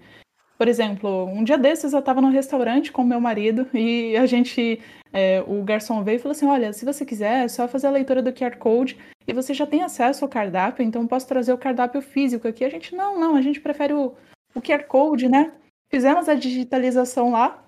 [0.64, 4.80] Por exemplo, um dia desses eu estava no restaurante com meu marido e a gente,
[5.12, 7.92] é, o garçom veio e falou assim: Olha, se você quiser, é só fazer a
[7.92, 8.98] leitura do QR Code
[9.28, 12.64] e você já tem acesso ao cardápio, então posso trazer o cardápio físico aqui.
[12.64, 14.16] A gente, não, não, a gente prefere o,
[14.56, 15.52] o QR Code, né?
[15.92, 17.62] Fizemos a digitalização lá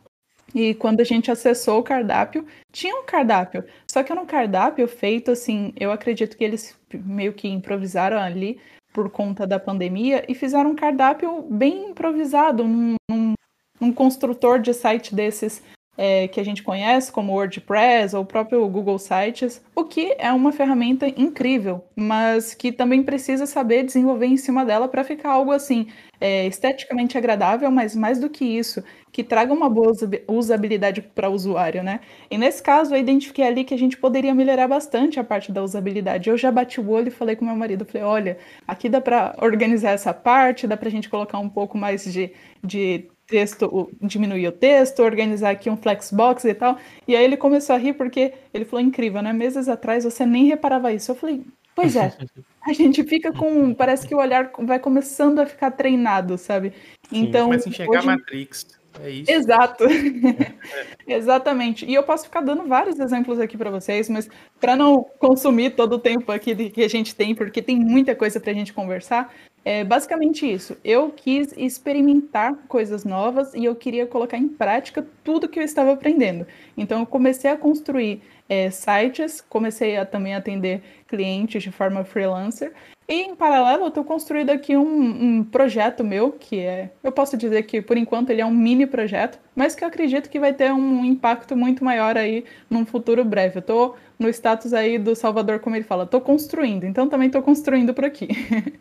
[0.54, 3.66] E quando a gente acessou o cardápio, tinha um cardápio.
[3.92, 8.58] Só que era um cardápio feito assim, eu acredito que eles meio que improvisaram ali
[8.96, 13.34] por conta da pandemia e fizeram um cardápio bem improvisado, num, num,
[13.78, 15.62] num construtor de site desses
[15.98, 20.32] é, que a gente conhece, como WordPress ou o próprio Google Sites, o que é
[20.32, 25.52] uma ferramenta incrível, mas que também precisa saber desenvolver em cima dela para ficar algo
[25.52, 25.88] assim
[26.20, 29.94] é, esteticamente agradável, mas mais do que isso, que traga uma boa
[30.28, 32.02] usabilidade para o usuário, né?
[32.30, 35.64] E nesse caso, eu identifiquei ali que a gente poderia melhorar bastante a parte da
[35.64, 36.30] usabilidade.
[36.30, 39.36] Eu já bati o olho e falei com meu marido, falei, olha, aqui dá para
[39.42, 42.32] organizar essa parte, dá para a gente colocar um pouco mais de,
[42.64, 46.78] de texto, diminuir o texto, organizar aqui um flexbox e tal.
[47.08, 49.34] E aí ele começou a rir porque ele falou incrível, né?
[49.34, 51.12] Meses atrás você nem reparava isso.
[51.12, 51.44] Eu falei,
[51.76, 52.14] pois é.
[52.68, 56.74] A gente fica com, parece que o olhar vai começando a ficar treinado, sabe?
[57.08, 58.08] Sim, então, começa a enxergar hoje...
[58.08, 58.66] Matrix.
[59.00, 59.32] É isso.
[59.32, 59.86] Exato.
[61.08, 61.86] Exatamente.
[61.86, 64.30] E eu posso ficar dando vários exemplos aqui para vocês, mas
[64.60, 68.40] para não consumir todo o tempo aqui que a gente tem, porque tem muita coisa
[68.40, 70.78] para a gente conversar, é basicamente isso.
[70.84, 75.92] Eu quis experimentar coisas novas e eu queria colocar em prática tudo que eu estava
[75.94, 76.46] aprendendo.
[76.78, 82.74] Então, eu comecei a construir é, sites, comecei a também atender clientes de forma freelancer
[83.08, 87.38] e, em paralelo, eu estou construindo aqui um, um, projeto meu, que é, eu posso
[87.38, 90.54] dizer que, por enquanto, ele é um mini projeto, mas que eu acredito que vai
[90.54, 93.58] ter um impacto muito maior aí num futuro breve.
[93.58, 97.44] Eu estou no status aí do Salvador, como ele fala, estou construindo, então também estou
[97.44, 98.28] construindo por aqui.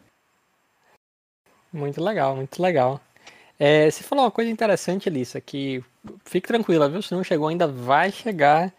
[1.70, 3.02] muito legal, muito legal.
[3.58, 5.84] É, você falou uma coisa interessante, Elissa, que
[6.24, 7.02] fique tranquila, viu?
[7.02, 8.72] Se não chegou ainda, vai chegar,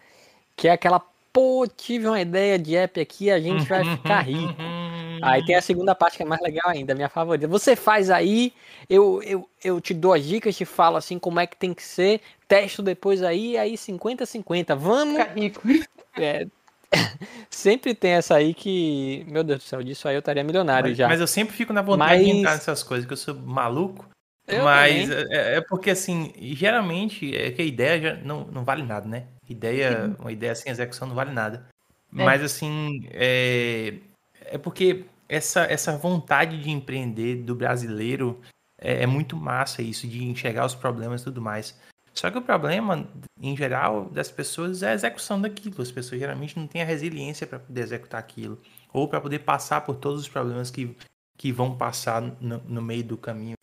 [0.55, 4.55] que é aquela, pô, tive uma ideia de app aqui, a gente vai ficar rico.
[5.21, 7.47] Aí tem a segunda parte que é mais legal ainda, minha favorita.
[7.47, 8.53] Você faz aí,
[8.87, 11.81] eu, eu, eu te dou as dicas, te falo assim como é que tem que
[11.81, 14.75] ser, testo depois aí, aí 50-50.
[14.75, 15.17] Vamos.
[15.17, 15.61] Fica rico.
[16.17, 16.47] É,
[17.49, 20.97] sempre tem essa aí que, meu Deus do céu, disso aí eu estaria milionário mas,
[20.97, 21.07] já.
[21.09, 22.25] Mas eu sempre fico na vontade mas...
[22.25, 24.07] de entrar nessas coisas, que eu sou maluco.
[24.47, 28.83] Eu mas é, é, porque assim, geralmente é que a ideia já não, não vale
[28.83, 29.27] nada, né?
[29.49, 31.67] Ideia, uma ideia sem execução não vale nada.
[32.15, 32.23] É.
[32.23, 33.95] Mas assim, é,
[34.41, 38.39] é porque essa, essa vontade de empreender do brasileiro
[38.79, 41.77] é, é, muito massa isso, de enxergar os problemas e tudo mais.
[42.13, 43.09] Só que o problema,
[43.41, 45.81] em geral, das pessoas é a execução daquilo.
[45.81, 48.61] As pessoas geralmente não têm a resiliência para poder executar aquilo.
[48.93, 50.95] Ou para poder passar por todos os problemas que,
[51.37, 53.55] que vão passar no, no meio do caminho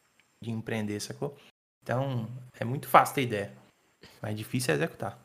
[0.42, 1.36] de empreender, sacou?
[1.82, 2.28] Então,
[2.58, 3.52] é muito fácil ter ideia.
[4.20, 5.18] Mas difícil é executar.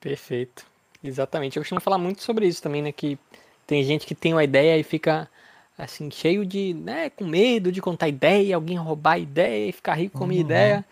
[0.00, 0.64] Perfeito.
[1.02, 1.56] Exatamente.
[1.56, 2.92] Eu costumo falar muito sobre isso também, né?
[2.92, 3.18] Que
[3.66, 5.28] tem gente que tem uma ideia e fica
[5.76, 9.94] assim, cheio de, né, com medo de contar ideia, alguém roubar a ideia e ficar
[9.94, 10.46] rico com a minha uhum.
[10.46, 10.84] ideia.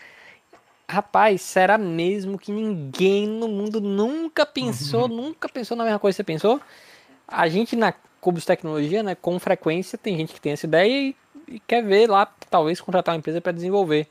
[0.88, 5.16] Rapaz, será mesmo que ninguém no mundo nunca pensou, uhum.
[5.16, 6.60] nunca pensou na mesma coisa que você pensou?
[7.26, 11.16] A gente na Cubos Tecnologia, né, com frequência tem gente que tem essa ideia e,
[11.48, 14.08] e quer ver lá, talvez contratar uma empresa para desenvolver.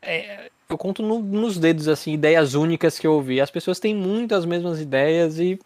[0.00, 3.40] É, eu conto no, nos dedos assim ideias únicas que eu ouvi.
[3.40, 5.58] As pessoas têm muito as mesmas ideias e,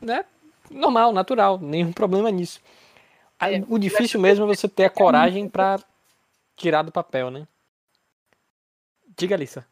[0.00, 0.24] né,
[0.70, 2.60] normal, natural, nenhum problema nisso.
[3.40, 5.80] É, o difícil mesmo é você ter a coragem para
[6.56, 7.46] tirar do papel, né?
[9.16, 9.66] Diga, Alissa.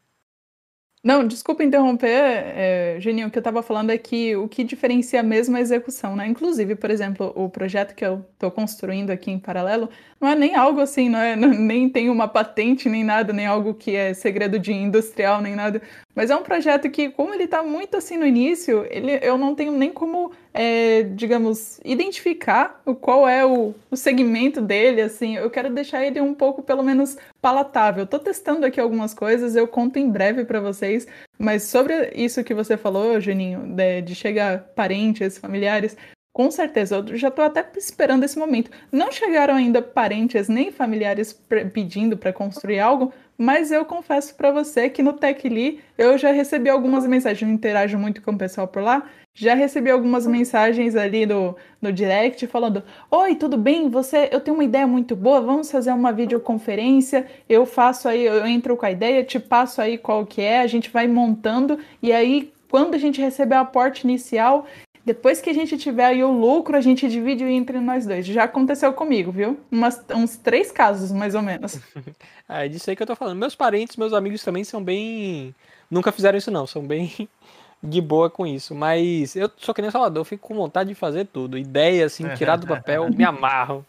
[1.03, 5.23] Não, desculpa interromper, é, Geninho, o que eu estava falando é que o que diferencia
[5.23, 6.27] mesmo é a execução, né?
[6.27, 10.53] Inclusive, por exemplo, o projeto que eu estou construindo aqui em paralelo não é nem
[10.55, 14.13] algo assim, não é, não, nem tem uma patente, nem nada, nem algo que é
[14.13, 15.81] segredo de industrial, nem nada.
[16.13, 19.55] Mas é um projeto que, como ele está muito assim no início, ele, eu não
[19.55, 25.37] tenho nem como, é, digamos, identificar o, qual é o, o segmento dele, assim.
[25.37, 28.03] Eu quero deixar ele um pouco, pelo menos, palatável.
[28.03, 31.07] Estou testando aqui algumas coisas, eu conto em breve para vocês.
[31.39, 35.95] Mas sobre isso que você falou, Juninho, de, de chegar parentes, familiares,
[36.33, 38.71] com certeza, eu já estou até esperando esse momento.
[38.91, 41.33] Não chegaram ainda parentes nem familiares
[41.73, 46.69] pedindo para construir algo, mas eu confesso para você que no TechLee eu já recebi
[46.69, 51.25] algumas mensagens, eu interajo muito com o pessoal por lá, já recebi algumas mensagens ali
[51.25, 53.89] no, no direct falando: Oi, tudo bem?
[53.89, 57.25] Você, eu tenho uma ideia muito boa, vamos fazer uma videoconferência.
[57.49, 60.67] Eu faço aí, eu entro com a ideia, te passo aí qual que é, a
[60.67, 64.65] gente vai montando e aí quando a gente receber o aporte inicial,
[65.03, 68.25] depois que a gente tiver aí o lucro, a gente divide entre nós dois.
[68.25, 69.59] Já aconteceu comigo, viu?
[69.71, 71.79] Umas, uns três casos, mais ou menos.
[72.47, 73.37] é disso aí que eu tô falando.
[73.37, 75.55] Meus parentes, meus amigos também são bem.
[75.89, 76.67] Nunca fizeram isso, não.
[76.67, 77.27] São bem
[77.81, 78.75] de boa com isso.
[78.75, 81.57] Mas eu sou que nem Salvador, fico com vontade de fazer tudo.
[81.57, 83.83] Ideia, assim, tirar do papel, me amarro.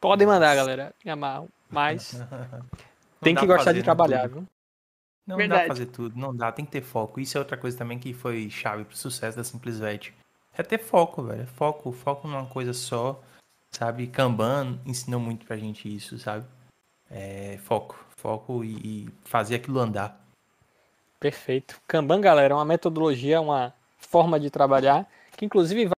[0.00, 0.94] Podem mandar, galera.
[1.04, 1.48] Me amarro.
[1.68, 2.24] Mas
[3.20, 4.34] tem que gostar de trabalhar, tudo.
[4.40, 4.46] viu?
[5.26, 5.60] Não Verdade.
[5.60, 7.20] dá pra fazer tudo, não dá, tem que ter foco.
[7.20, 10.14] Isso é outra coisa também que foi chave pro sucesso da Simplesvet.
[10.58, 11.46] É ter foco, velho.
[11.46, 13.22] Foco, foco numa coisa só,
[13.70, 14.08] sabe?
[14.08, 16.44] Kanban ensinou muito pra gente isso, sabe?
[17.08, 20.20] É, foco, foco e, e fazer aquilo andar.
[21.20, 21.80] Perfeito.
[21.86, 25.90] Kanban, galera, é uma metodologia, uma forma de trabalhar, que inclusive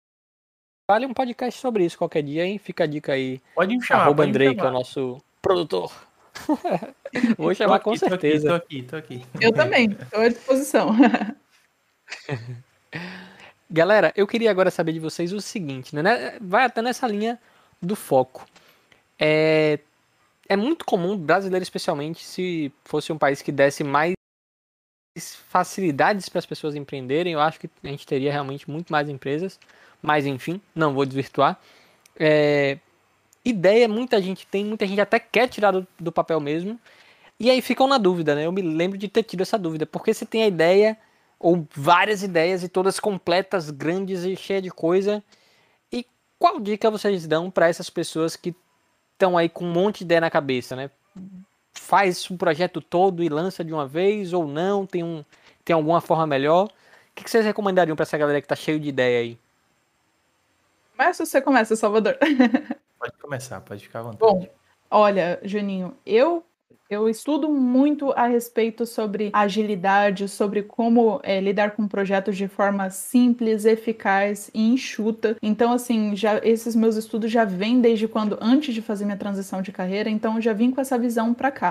[0.90, 2.58] vale um podcast sobre isso qualquer dia, hein?
[2.58, 3.40] Fica a dica aí.
[3.54, 5.90] Pode me chamar, Arroba Andrei, que é o nosso produtor.
[7.38, 8.48] Vou chamar aqui, com tô aqui, certeza.
[8.48, 9.24] Tô aqui, tô aqui.
[9.40, 10.94] Eu também, estou à disposição.
[13.70, 16.36] Galera, eu queria agora saber de vocês o seguinte, né?
[16.40, 17.38] Vai até nessa linha
[17.80, 18.44] do foco.
[19.18, 19.78] É,
[20.48, 24.14] é muito comum, brasileiro especialmente, se fosse um país que desse mais
[25.48, 29.58] facilidades para as pessoas empreenderem, eu acho que a gente teria realmente muito mais empresas.
[30.02, 31.60] Mas enfim, não vou desvirtuar.
[32.18, 32.78] É,
[33.44, 36.80] ideia muita gente tem, muita gente até quer tirar do, do papel mesmo.
[37.38, 38.46] E aí ficam na dúvida, né?
[38.46, 39.86] Eu me lembro de ter tido essa dúvida.
[39.86, 40.98] Porque você tem a ideia,
[41.40, 45.24] ou várias ideias, e todas completas, grandes e cheias de coisa.
[45.90, 46.06] E
[46.38, 48.54] qual dica vocês dão para essas pessoas que
[49.14, 50.90] estão aí com um monte de ideia na cabeça, né?
[51.72, 54.84] Faz um projeto todo e lança de uma vez, ou não?
[54.84, 55.24] Tem, um,
[55.64, 56.66] tem alguma forma melhor?
[56.66, 56.70] O
[57.14, 59.38] que, que vocês recomendariam para essa galera que tá cheio de ideia aí?
[60.94, 62.18] Começa ou você começa, Salvador?
[62.98, 64.20] Pode começar, pode ficar à vontade.
[64.20, 64.46] Bom,
[64.90, 66.44] olha, Juninho, eu
[66.90, 72.90] eu estudo muito a respeito sobre agilidade, sobre como é, lidar com projetos de forma
[72.90, 75.36] simples, eficaz e enxuta.
[75.40, 79.62] Então, assim, já esses meus estudos já vêm desde quando antes de fazer minha transição
[79.62, 81.70] de carreira, então já vim com essa visão para cá.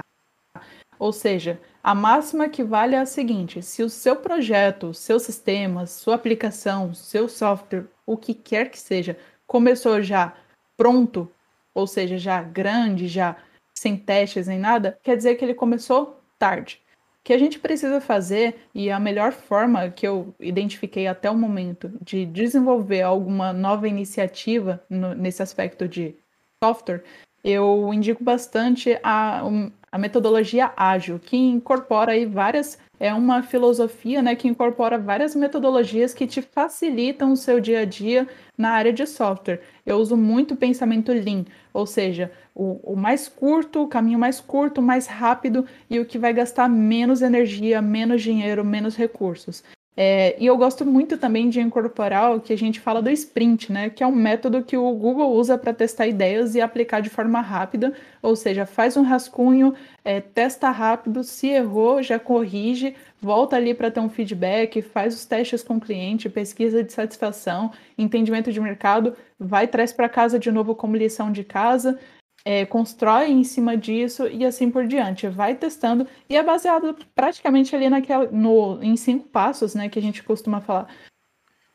[0.97, 5.86] Ou seja, a máxima que vale é a seguinte: se o seu projeto, seu sistema,
[5.86, 10.34] sua aplicação, seu software, o que quer que seja, começou já
[10.77, 11.29] pronto,
[11.73, 13.36] ou seja, já grande, já
[13.79, 16.81] sem testes nem nada, quer dizer que ele começou tarde.
[17.21, 21.37] O que a gente precisa fazer, e a melhor forma que eu identifiquei até o
[21.37, 26.15] momento de desenvolver alguma nova iniciativa no, nesse aspecto de
[26.61, 27.03] software,
[27.43, 29.43] eu indico bastante a,
[29.91, 36.13] a metodologia ágil, que incorpora aí várias, é uma filosofia né, que incorpora várias metodologias
[36.13, 39.62] que te facilitam o seu dia a dia na área de software.
[39.86, 44.39] Eu uso muito o pensamento Lean, ou seja, o, o, mais curto, o caminho mais
[44.39, 49.63] curto, mais rápido e o que vai gastar menos energia, menos dinheiro, menos recursos.
[50.01, 53.69] É, e eu gosto muito também de incorporar o que a gente fala do sprint,
[53.69, 53.89] né?
[53.89, 57.41] Que é um método que o Google usa para testar ideias e aplicar de forma
[57.41, 59.73] rápida, ou seja, faz um rascunho,
[60.05, 65.25] é, testa rápido, se errou, já corrige, volta ali para ter um feedback, faz os
[65.25, 70.49] testes com o cliente, pesquisa de satisfação, entendimento de mercado, vai traz para casa de
[70.49, 71.99] novo como lição de casa
[72.43, 75.28] é, constrói em cima disso e assim por diante.
[75.28, 80.02] Vai testando e é baseado praticamente ali naquela, no, em cinco passos, né, que a
[80.02, 80.88] gente costuma falar.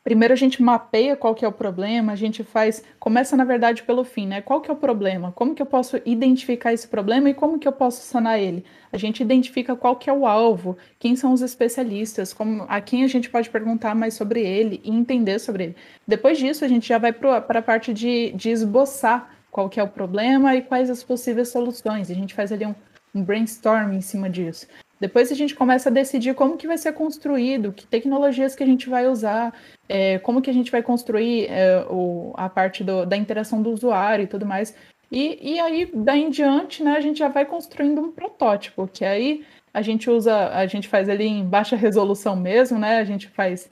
[0.05, 3.81] Primeiro a gente mapeia qual que é o problema, a gente faz, começa na verdade
[3.81, 4.39] pelo fim, né?
[4.39, 5.31] Qual que é o problema?
[5.31, 8.63] Como que eu posso identificar esse problema e como que eu posso sanar ele?
[8.93, 13.03] A gente identifica qual que é o alvo, quem são os especialistas, como, a quem
[13.03, 15.75] a gente pode perguntar mais sobre ele e entender sobre ele.
[16.07, 19.83] Depois disso a gente já vai para a parte de, de esboçar qual que é
[19.83, 22.11] o problema e quais as possíveis soluções.
[22.11, 22.75] A gente faz ali um,
[23.15, 24.67] um brainstorm em cima disso.
[24.99, 28.65] Depois a gente começa a decidir como que vai ser construído, que tecnologias que a
[28.65, 29.53] gente vai usar,
[29.87, 33.71] é, como que a gente vai construir é, o, a parte do, da interação do
[33.71, 34.75] usuário e tudo mais.
[35.09, 39.05] E, e aí, daí em diante, né, a gente já vai construindo um protótipo, que
[39.05, 42.97] aí a gente usa, a gente faz ali em baixa resolução mesmo, né?
[42.97, 43.69] A gente faz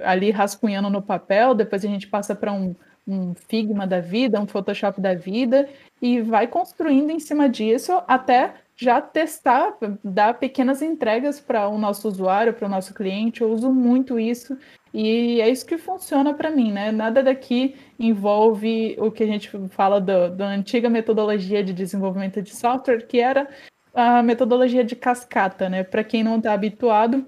[0.00, 2.74] ali rascunhando no papel, depois a gente passa para um,
[3.10, 5.68] um Figma da vida, um Photoshop da vida,
[6.00, 12.08] e vai construindo em cima disso até já testar, dar pequenas entregas para o nosso
[12.08, 13.42] usuário, para o nosso cliente.
[13.42, 14.56] Eu uso muito isso
[14.94, 16.90] e é isso que funciona para mim, né?
[16.90, 22.56] Nada daqui envolve o que a gente fala do, da antiga metodologia de desenvolvimento de
[22.56, 23.48] software, que era
[23.92, 25.84] a metodologia de cascata, né?
[25.84, 27.26] Para quem não está habituado,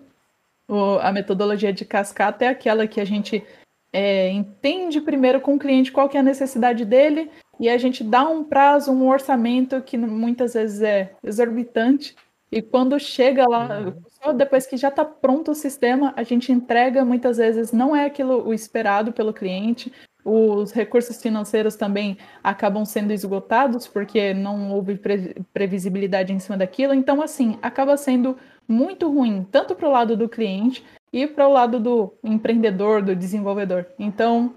[1.03, 3.45] a metodologia de cascata é aquela que a gente
[3.93, 7.30] é, entende primeiro com o cliente qual que é a necessidade dele
[7.61, 12.16] e a gente dá um prazo, um orçamento que muitas vezes é exorbitante.
[12.51, 17.05] E quando chega lá, só depois que já está pronto o sistema, a gente entrega,
[17.05, 19.93] muitas vezes não é aquilo o esperado pelo cliente.
[20.24, 26.95] Os recursos financeiros também acabam sendo esgotados porque não houve pre previsibilidade em cima daquilo.
[26.95, 28.36] Então, assim, acaba sendo
[28.68, 33.14] muito ruim, tanto para o lado do cliente e para o lado do empreendedor, do
[33.14, 33.86] desenvolvedor.
[33.98, 34.54] Então,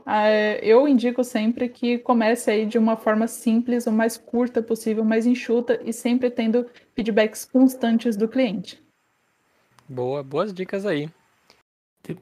[0.61, 5.25] eu indico sempre que comece aí de uma forma simples, o mais curta possível, mais
[5.25, 8.81] enxuta e sempre tendo feedbacks constantes do cliente.
[9.87, 11.09] Boa, boas dicas aí.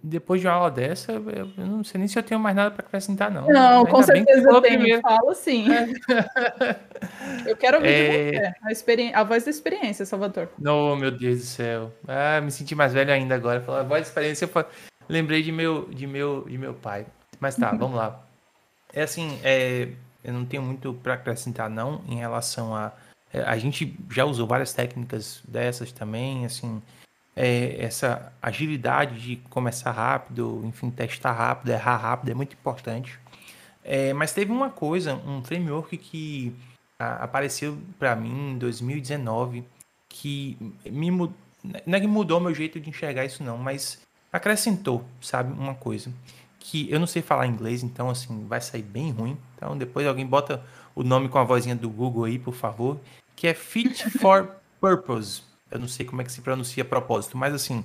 [0.02, 2.86] Depois de uma aula dessa, eu não sei nem se eu tenho mais nada para
[2.86, 3.48] acrescentar, não.
[3.48, 4.80] Não, Ainda com certeza eu tenho.
[4.80, 5.02] Primeiro.
[5.02, 5.68] Falo sim.
[5.72, 5.90] É.
[7.50, 8.32] eu quero ouvir é...
[8.32, 9.14] de você, a, experi...
[9.14, 10.50] a voz da experiência, Salvador.
[10.58, 11.92] Não, oh, meu Deus do céu.
[12.08, 13.62] Ah, me senti mais velho ainda agora.
[13.62, 14.66] Falar a voz da experiência, eu
[15.10, 17.06] lembrei de meu, de meu, de meu pai.
[17.40, 18.24] Mas tá, vamos lá.
[18.94, 19.90] É assim, é...
[20.24, 22.94] eu não tenho muito para acrescentar, não, em relação a.
[23.34, 26.82] É, a gente já usou várias técnicas dessas também, assim
[27.36, 33.20] é, essa agilidade de começar rápido, enfim, testar rápido, errar rápido é muito importante.
[33.84, 36.56] É, mas teve uma coisa, um framework que
[36.98, 39.66] a, apareceu para mim em 2019
[40.08, 45.52] que me não é que mudou meu jeito de enxergar isso não, mas acrescentou, sabe,
[45.54, 46.12] uma coisa
[46.64, 49.38] que eu não sei falar inglês, então assim vai sair bem ruim.
[49.56, 50.64] Então depois alguém bota
[50.96, 53.00] o nome com a vozinha do Google aí, por favor,
[53.36, 55.44] que é Fit for Purpose.
[55.74, 57.84] Eu não sei como é que se pronuncia a propósito, mas assim,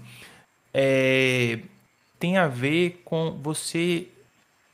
[0.72, 1.60] é,
[2.18, 4.08] tem a ver com você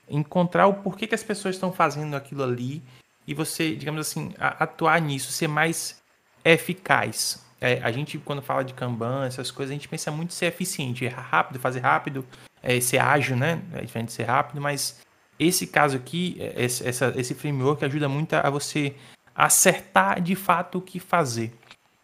[0.08, 2.82] encontrar o porquê que as pessoas estão fazendo aquilo ali
[3.26, 6.02] e você, digamos assim, atuar nisso, ser mais
[6.44, 7.42] eficaz.
[7.60, 10.46] É, a gente, quando fala de Kanban, essas coisas, a gente pensa muito em ser
[10.46, 12.26] eficiente, rápido, fazer rápido,
[12.62, 13.62] é, ser ágil, né?
[13.72, 15.00] É diferente de ser rápido, mas
[15.38, 18.94] esse caso aqui, é, esse, essa, esse framework ajuda muito a você
[19.34, 21.52] acertar de fato o que fazer.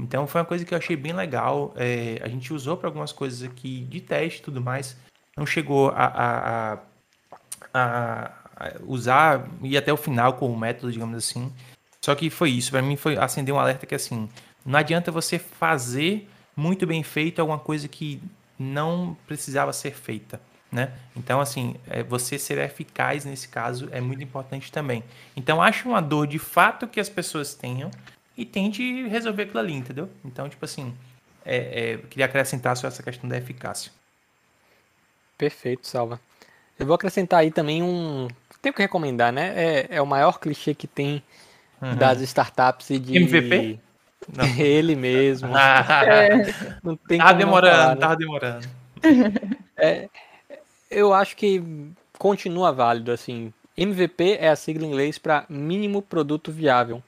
[0.02, 1.72] Então foi uma coisa que eu achei bem legal.
[1.76, 4.96] É, a gente usou para algumas coisas aqui de teste e tudo mais.
[5.36, 6.78] Não chegou a, a,
[7.72, 11.52] a, a usar e até o final com o método, digamos assim.
[12.00, 12.70] Só que foi isso.
[12.70, 14.28] Para mim foi acender um alerta que assim,
[14.64, 18.20] não adianta você fazer muito bem feito alguma coisa que
[18.58, 20.40] não precisava ser feita.
[20.70, 20.92] Né?
[21.16, 25.02] Então, assim, é, você ser eficaz nesse caso é muito importante também.
[25.34, 27.90] Então, acho uma dor de fato que as pessoas tenham,
[28.40, 30.08] e tente resolver aquilo ali, entendeu?
[30.24, 30.94] Então, tipo assim,
[31.44, 33.92] é, é, queria acrescentar só essa questão da eficácia.
[35.36, 36.18] Perfeito, Salva.
[36.78, 38.28] Eu vou acrescentar aí também um.
[38.62, 39.52] Tem que recomendar, né?
[39.54, 41.22] É, é o maior clichê que tem
[41.82, 41.94] uhum.
[41.96, 43.14] das startups e de.
[43.18, 43.78] MVP?
[44.34, 44.46] Não.
[44.58, 45.50] Ele mesmo.
[45.54, 46.54] Ah, é.
[46.82, 48.00] Não tem tava demorando, falar, né?
[48.00, 48.68] tava demorando.
[49.76, 50.08] É,
[50.90, 51.62] eu acho que
[52.18, 53.52] continua válido, assim.
[53.76, 57.02] MVP é a sigla em inglês para mínimo produto viável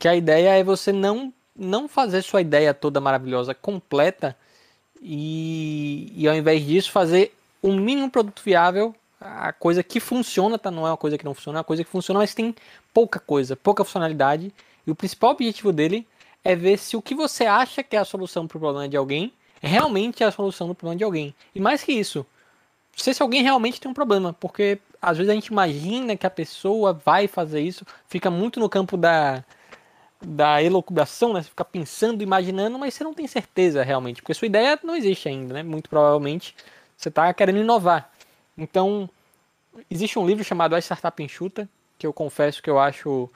[0.00, 4.34] que a ideia é você não não fazer sua ideia toda maravilhosa completa
[5.02, 10.70] e, e ao invés disso fazer um mínimo produto viável, a coisa que funciona, tá?
[10.70, 12.54] Não é uma coisa que não funciona, é uma coisa que funciona, mas tem
[12.94, 14.54] pouca coisa, pouca funcionalidade.
[14.86, 16.06] E o principal objetivo dele
[16.42, 18.96] é ver se o que você acha que é a solução para o problema de
[18.96, 19.30] alguém
[19.60, 21.34] realmente é a solução do problema de alguém.
[21.54, 22.24] E mais que isso,
[22.96, 26.30] sei se alguém realmente tem um problema, porque às vezes a gente imagina que a
[26.30, 29.44] pessoa vai fazer isso, fica muito no campo da,
[30.22, 31.42] da elucubração, né?
[31.42, 35.28] Você fica pensando, imaginando, mas você não tem certeza realmente, porque sua ideia não existe
[35.28, 35.62] ainda, né?
[35.62, 36.54] Muito provavelmente
[36.96, 38.10] você está querendo inovar.
[38.56, 39.08] Então,
[39.90, 41.68] existe um livro chamado A Startup Enxuta,
[41.98, 43.30] que eu confesso que eu acho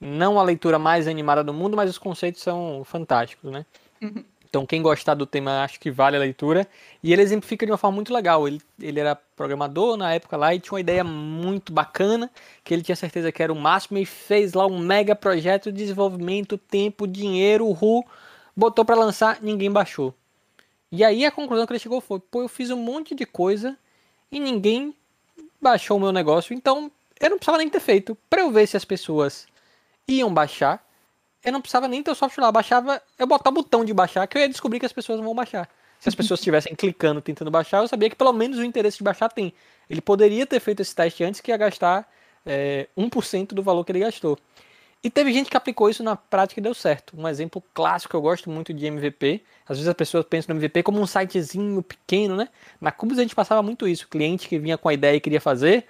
[0.00, 3.66] não a leitura mais animada do mundo, mas os conceitos são fantásticos, né?
[4.00, 4.24] Uhum.
[4.48, 6.66] Então, quem gostar do tema, acho que vale a leitura.
[7.02, 8.48] E ele exemplifica de uma forma muito legal.
[8.48, 12.30] Ele, ele era programador na época lá e tinha uma ideia muito bacana,
[12.64, 15.78] que ele tinha certeza que era o máximo e fez lá um mega projeto de
[15.78, 18.04] desenvolvimento, tempo, dinheiro, ru,
[18.56, 20.14] botou para lançar, ninguém baixou.
[20.90, 23.76] E aí a conclusão que ele chegou foi: pô, eu fiz um monte de coisa
[24.32, 24.94] e ninguém
[25.60, 26.90] baixou o meu negócio, então
[27.20, 28.16] eu não precisava nem ter feito.
[28.30, 29.46] Para eu ver se as pessoas
[30.06, 30.82] iam baixar,
[31.44, 32.48] eu não precisava nem ter o software lá.
[32.48, 35.20] Eu baixava, eu botava o botão de baixar, que eu ia descobrir que as pessoas
[35.20, 35.68] vão baixar.
[36.00, 39.04] Se as pessoas estivessem clicando, tentando baixar, eu sabia que pelo menos o interesse de
[39.04, 39.52] baixar tem.
[39.90, 42.08] Ele poderia ter feito esse teste antes que ia gastar
[42.46, 44.38] é, 1% do valor que ele gastou.
[45.02, 47.14] E teve gente que aplicou isso na prática e deu certo.
[47.16, 49.42] Um exemplo clássico que eu gosto muito de MVP.
[49.68, 52.48] Às vezes as pessoas pensam no MVP como um sitezinho pequeno, né?
[52.80, 54.06] Na Cubus a gente passava muito isso.
[54.06, 55.86] O cliente que vinha com a ideia e queria fazer,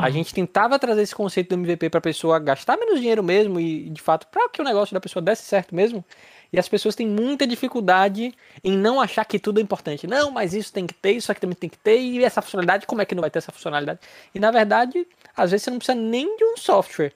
[0.00, 0.12] a uhum.
[0.12, 3.90] gente tentava trazer esse conceito do MVP para a pessoa gastar menos dinheiro mesmo e,
[3.90, 6.02] de fato, para que o negócio da pessoa desse certo mesmo.
[6.50, 8.32] E as pessoas têm muita dificuldade
[8.64, 10.06] em não achar que tudo é importante.
[10.06, 12.86] Não, mas isso tem que ter, isso aqui também tem que ter, e essa funcionalidade,
[12.86, 14.00] como é que não vai ter essa funcionalidade?
[14.34, 17.12] E na verdade, às vezes você não precisa nem de um software.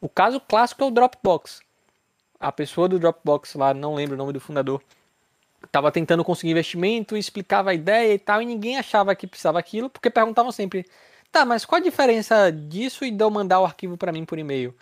[0.00, 1.60] O caso clássico é o Dropbox.
[2.40, 4.82] A pessoa do Dropbox lá, não lembro o nome do fundador,
[5.64, 9.88] estava tentando conseguir investimento, explicava a ideia e tal, e ninguém achava que precisava aquilo,
[9.88, 10.84] porque perguntavam sempre:
[11.34, 14.38] Tá, mas qual a diferença disso e de eu mandar o arquivo para mim por
[14.38, 14.72] e-mail?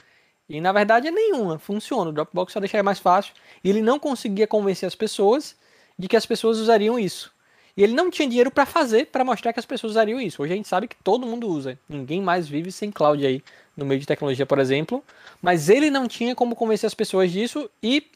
[0.47, 2.11] E na verdade é nenhuma, funciona.
[2.11, 3.33] O Dropbox só deixaria mais fácil.
[3.65, 5.57] E ele não conseguia convencer as pessoas
[5.99, 7.33] de que as pessoas usariam isso.
[7.75, 10.43] E ele não tinha dinheiro para fazer, para mostrar que as pessoas usariam isso.
[10.43, 11.79] Hoje a gente sabe que todo mundo usa.
[11.89, 13.43] Ninguém mais vive sem cloud aí,
[13.75, 15.03] no meio de tecnologia, por exemplo.
[15.41, 18.07] Mas ele não tinha como convencer as pessoas disso e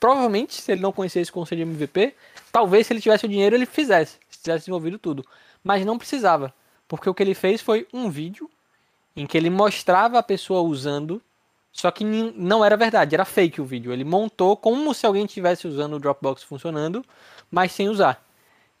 [0.00, 2.14] provavelmente, se ele não conhecesse o conceito de MVP,
[2.50, 5.24] talvez se ele tivesse o dinheiro ele fizesse, se tivesse desenvolvido tudo.
[5.62, 6.52] Mas não precisava,
[6.88, 8.50] porque o que ele fez foi um vídeo
[9.16, 11.22] em que ele mostrava a pessoa usando,
[11.72, 13.92] só que não era verdade, era fake o vídeo.
[13.92, 17.04] Ele montou como se alguém estivesse usando o Dropbox funcionando,
[17.50, 18.24] mas sem usar.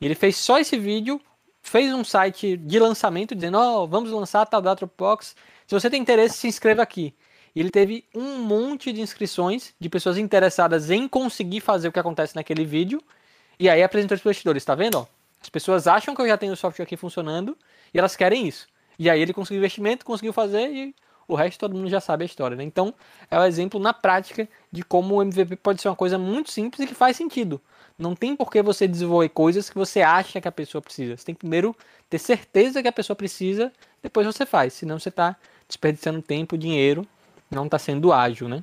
[0.00, 1.20] Ele fez só esse vídeo,
[1.62, 5.34] fez um site de lançamento dizendo: Ó, oh, vamos lançar tal da Dropbox.
[5.66, 7.14] Se você tem interesse, se inscreva aqui.
[7.54, 11.98] E ele teve um monte de inscrições de pessoas interessadas em conseguir fazer o que
[11.98, 13.02] acontece naquele vídeo.
[13.58, 15.08] E aí apresentou os bastidores, tá vendo?
[15.40, 17.56] As pessoas acham que eu já tenho o software aqui funcionando
[17.96, 18.66] e elas querem isso.
[18.98, 20.94] E aí ele conseguiu investimento, conseguiu fazer e
[21.26, 22.62] o resto todo mundo já sabe a história, né?
[22.62, 22.92] Então
[23.30, 26.50] é o um exemplo na prática de como o MVP pode ser uma coisa muito
[26.50, 27.58] simples e que faz sentido.
[27.98, 31.16] Não tem por que você desenvolver coisas que você acha que a pessoa precisa.
[31.16, 31.74] Você tem que primeiro
[32.10, 33.72] ter certeza que a pessoa precisa,
[34.02, 34.74] depois você faz.
[34.74, 35.34] Senão você está
[35.66, 37.08] desperdiçando tempo, dinheiro,
[37.50, 38.62] não está sendo ágil, né?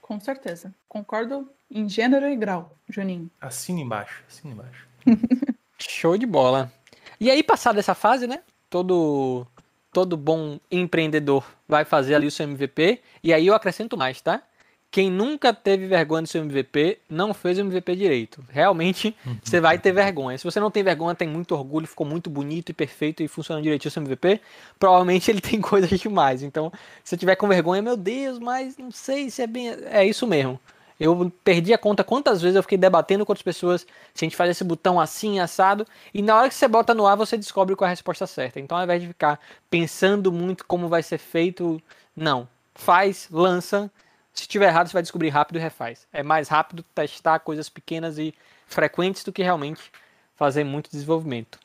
[0.00, 0.72] Com certeza.
[0.88, 3.28] Concordo em gênero e grau, Juninho.
[3.40, 4.86] Assina embaixo, assina embaixo.
[5.78, 6.72] Show de bola.
[7.20, 8.40] E aí, passada essa fase, né?
[8.70, 9.46] Todo,
[9.92, 13.00] todo bom empreendedor vai fazer ali o seu MVP.
[13.22, 14.42] E aí eu acrescento mais, tá?
[14.90, 18.44] Quem nunca teve vergonha do seu MVP não fez o MVP direito.
[18.48, 19.36] Realmente, uhum.
[19.40, 20.36] você vai ter vergonha.
[20.36, 23.62] Se você não tem vergonha, tem muito orgulho, ficou muito bonito e perfeito e funcionando
[23.62, 24.40] direitinho o seu MVP,
[24.80, 26.42] provavelmente ele tem coisas demais.
[26.42, 26.72] Então,
[27.04, 29.68] se você tiver com vergonha, meu Deus, mas não sei se é bem.
[29.68, 30.58] É isso mesmo.
[31.00, 34.36] Eu perdi a conta quantas vezes eu fiquei debatendo com outras pessoas se a gente
[34.36, 37.74] faz esse botão assim, assado, e na hora que você bota no ar, você descobre
[37.74, 38.60] qual é a resposta certa.
[38.60, 39.40] Então, ao invés de ficar
[39.70, 41.82] pensando muito como vai ser feito,
[42.14, 42.46] não.
[42.74, 43.90] Faz, lança
[44.32, 46.06] se tiver errado, você vai descobrir rápido e refaz.
[46.12, 48.34] É mais rápido testar coisas pequenas e
[48.66, 49.90] frequentes do que realmente
[50.36, 51.58] fazer muito desenvolvimento.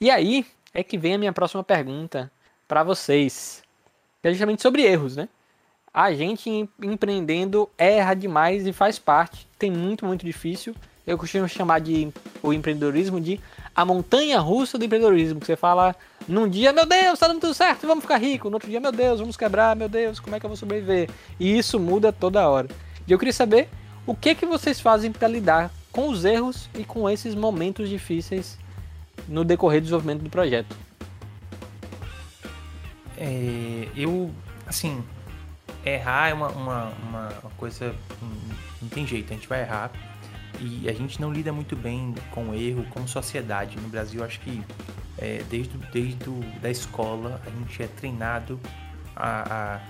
[0.00, 0.44] E aí
[0.74, 2.30] é que vem a minha próxima pergunta
[2.66, 3.62] para vocês.
[4.22, 5.28] É justamente sobre erros, né?
[5.94, 9.46] A gente empreendendo erra demais e faz parte.
[9.58, 10.74] Tem muito, muito difícil.
[11.06, 12.10] Eu costumo chamar de
[12.42, 13.38] o empreendedorismo de
[13.74, 15.38] a montanha russa do empreendedorismo.
[15.38, 15.94] Que você fala
[16.26, 18.48] num dia, meu Deus, tá dando tudo certo, vamos ficar rico.
[18.48, 21.10] No outro dia, meu Deus, vamos quebrar, meu Deus, como é que eu vou sobreviver?
[21.38, 22.68] E isso muda toda hora.
[23.06, 23.68] E eu queria saber
[24.06, 28.58] o que que vocês fazem para lidar com os erros e com esses momentos difíceis
[29.28, 30.74] no decorrer do desenvolvimento do projeto.
[33.18, 34.30] É, eu,
[34.66, 35.04] assim,
[35.84, 37.94] errar é uma, uma, uma, coisa.
[38.80, 39.90] Não tem jeito, a gente vai errar
[40.60, 43.76] e a gente não lida muito bem com erro como sociedade.
[43.78, 44.62] No Brasil, acho que
[45.18, 46.30] é, desde, desde
[46.60, 48.60] da escola a gente é treinado
[49.14, 49.80] a, a,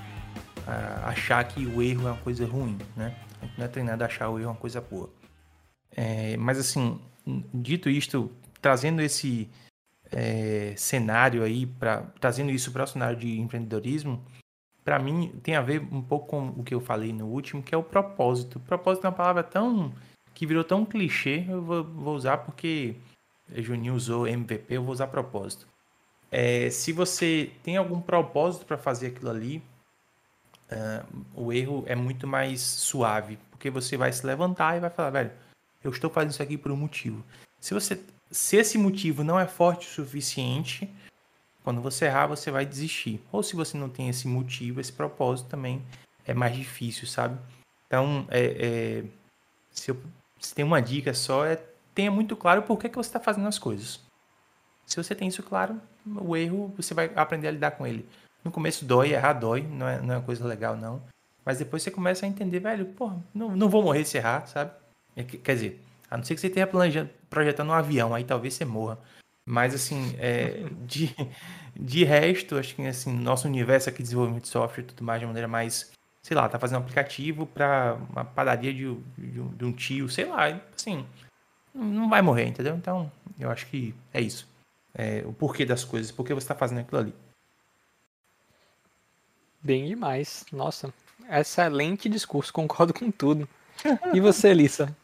[0.66, 3.14] a, achar que o erro é uma coisa ruim, né?
[3.40, 5.10] A gente não é treinado a achar o erro uma coisa boa.
[5.94, 7.00] É, mas assim,
[7.52, 8.30] dito isto,
[8.60, 9.50] trazendo esse
[10.10, 14.24] é, cenário aí, pra, trazendo isso para o cenário de empreendedorismo,
[14.84, 17.74] para mim tem a ver um pouco com o que eu falei no último, que
[17.74, 18.60] é o propósito.
[18.60, 19.92] Propósito é uma palavra tão
[20.34, 22.96] que virou tão clichê, eu vou, vou usar porque
[23.54, 25.66] Juninho usou MVP, eu vou usar propósito.
[26.30, 29.62] É, se você tem algum propósito para fazer aquilo ali,
[30.70, 35.10] uh, o erro é muito mais suave, porque você vai se levantar e vai falar,
[35.10, 35.30] velho,
[35.84, 37.22] eu estou fazendo isso aqui por um motivo.
[37.60, 40.90] Se você, se esse motivo não é forte o suficiente,
[41.64, 43.20] quando você errar, você vai desistir.
[43.30, 45.82] Ou se você não tem esse motivo, esse propósito também
[46.26, 47.38] é mais difícil, sabe?
[47.86, 49.04] Então, é, é,
[49.70, 49.96] se eu
[50.42, 51.58] se tem uma dica só, é
[51.94, 54.00] tenha muito claro por que, que você está fazendo as coisas.
[54.86, 58.06] Se você tem isso claro, o erro você vai aprender a lidar com ele.
[58.44, 61.00] No começo dói, errar dói, não é, não é uma coisa legal não.
[61.44, 64.72] Mas depois você começa a entender, velho, pô, não, não vou morrer se errar, sabe?
[65.14, 68.54] É quer dizer, a não ser que você tenha planejando, projetando um avião, aí talvez
[68.54, 68.98] você morra.
[69.44, 71.14] Mas assim, é, de,
[71.74, 75.20] de resto, acho que assim, nosso universo aqui de desenvolvimento de software e tudo mais
[75.20, 79.64] de maneira mais sei lá, tá fazendo um aplicativo para uma padaria de, de, de,
[79.64, 81.04] um tio, sei lá, assim,
[81.74, 82.76] não vai morrer, entendeu?
[82.76, 84.48] Então, eu acho que é isso.
[84.94, 87.14] É, o porquê das coisas, por que você está fazendo aquilo ali.
[89.60, 90.44] Bem demais.
[90.52, 90.92] Nossa,
[91.28, 93.48] excelente discurso, concordo com tudo.
[94.14, 94.96] E você, Elissa?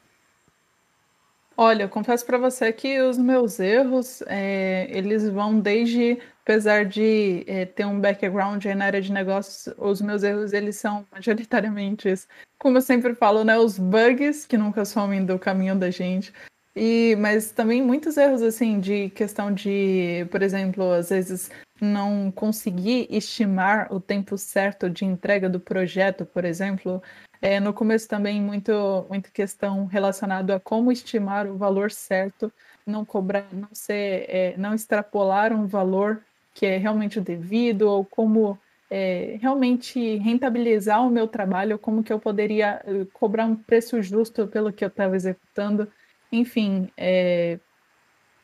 [1.61, 7.45] Olha, eu confesso para você que os meus erros, é, eles vão desde apesar de
[7.49, 12.15] é, ter um background na área de negócios, os meus erros eles são majoritariamente,
[12.59, 16.33] como eu sempre falo, né, os bugs que nunca somem do caminho da gente.
[16.77, 21.51] E, mas também muitos erros assim de questão de, por exemplo, às vezes
[21.81, 27.03] não conseguir estimar o tempo certo de entrega do projeto, por exemplo.
[27.41, 28.73] É, no começo também muito,
[29.09, 32.53] muita questão relacionada a como estimar o valor certo,
[32.85, 36.23] não cobrar, não ser, é, não extrapolar um valor
[36.53, 38.59] que é realmente o devido, ou como
[38.91, 44.47] é, realmente rentabilizar o meu trabalho, como que eu poderia eh, cobrar um preço justo
[44.49, 45.89] pelo que eu estava executando.
[46.33, 47.61] Enfim, é,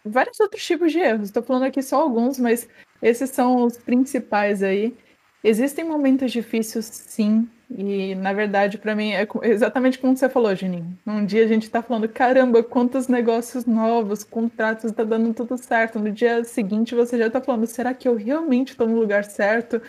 [0.05, 1.29] vários outros tipos de erros.
[1.29, 2.69] Estou falando aqui só alguns, mas
[3.03, 4.97] esses são os principais aí.
[5.43, 10.97] Existem momentos difíceis, sim, e na verdade, para mim, é exatamente como você falou, Juninho.
[11.07, 15.99] Um dia a gente está falando, caramba, quantos negócios novos, contratos, está dando tudo certo.
[15.99, 19.81] No dia seguinte você já está falando, será que eu realmente estou no lugar certo?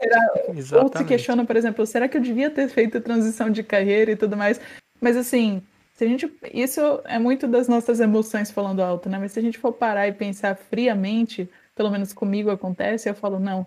[0.00, 0.82] Será...
[0.82, 4.16] Ou se questiona, por exemplo, será que eu devia ter feito transição de carreira e
[4.16, 4.60] tudo mais?
[5.00, 5.62] Mas assim,
[5.94, 6.30] se a gente.
[6.52, 9.18] Isso é muito das nossas emoções falando alto, né?
[9.18, 13.38] Mas se a gente for parar e pensar friamente, pelo menos comigo acontece, eu falo,
[13.38, 13.66] não,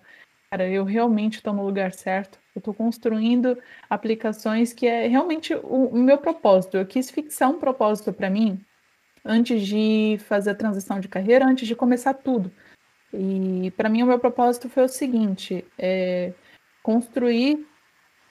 [0.49, 2.39] cara, eu realmente estou no lugar certo.
[2.55, 3.57] Eu estou construindo
[3.89, 6.77] aplicações que é realmente o, o meu propósito.
[6.77, 8.63] Eu quis fixar um propósito para mim
[9.23, 12.51] antes de fazer a transição de carreira, antes de começar tudo.
[13.13, 16.33] E para mim o meu propósito foi o seguinte: é
[16.81, 17.67] construir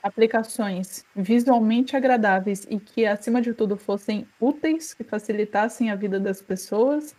[0.03, 6.41] aplicações visualmente agradáveis e que, acima de tudo, fossem úteis, que facilitassem a vida das
[6.41, 7.15] pessoas,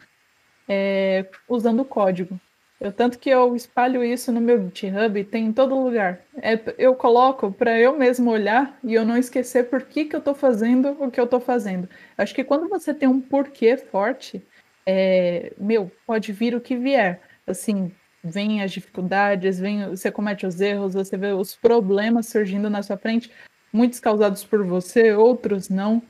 [0.67, 2.39] é, usando código.
[2.79, 6.21] Eu, tanto que eu espalho isso no meu GitHub, tem em todo lugar.
[6.41, 10.19] É, eu coloco para eu mesmo olhar e eu não esquecer por que, que eu
[10.19, 11.89] estou fazendo o que eu estou fazendo.
[12.15, 14.45] Acho que quando você tem um porquê forte,
[14.85, 17.19] é, meu, pode vir o que vier.
[17.47, 17.91] Assim,
[18.23, 22.97] vem as dificuldades, vem, você comete os erros, você vê os problemas surgindo na sua
[22.97, 23.31] frente,
[23.73, 26.01] muitos causados por você, outros não.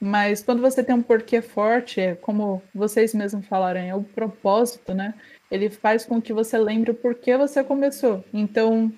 [0.00, 4.94] Mas quando você tem um porquê forte, é como vocês mesmos falaram, é o propósito,
[4.94, 5.14] né?
[5.50, 8.24] Ele faz com que você lembre o porquê você começou.
[8.32, 8.92] Então,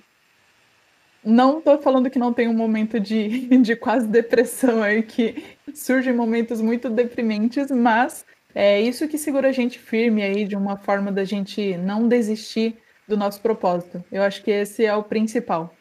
[1.24, 5.44] não estou falando que não tem um momento de, de quase depressão aí, que
[5.74, 8.24] surgem momentos muito deprimentes, mas
[8.54, 12.78] é isso que segura a gente firme aí de uma forma da gente não desistir
[13.06, 14.04] do nosso propósito.
[14.10, 15.74] Eu acho que esse é o principal.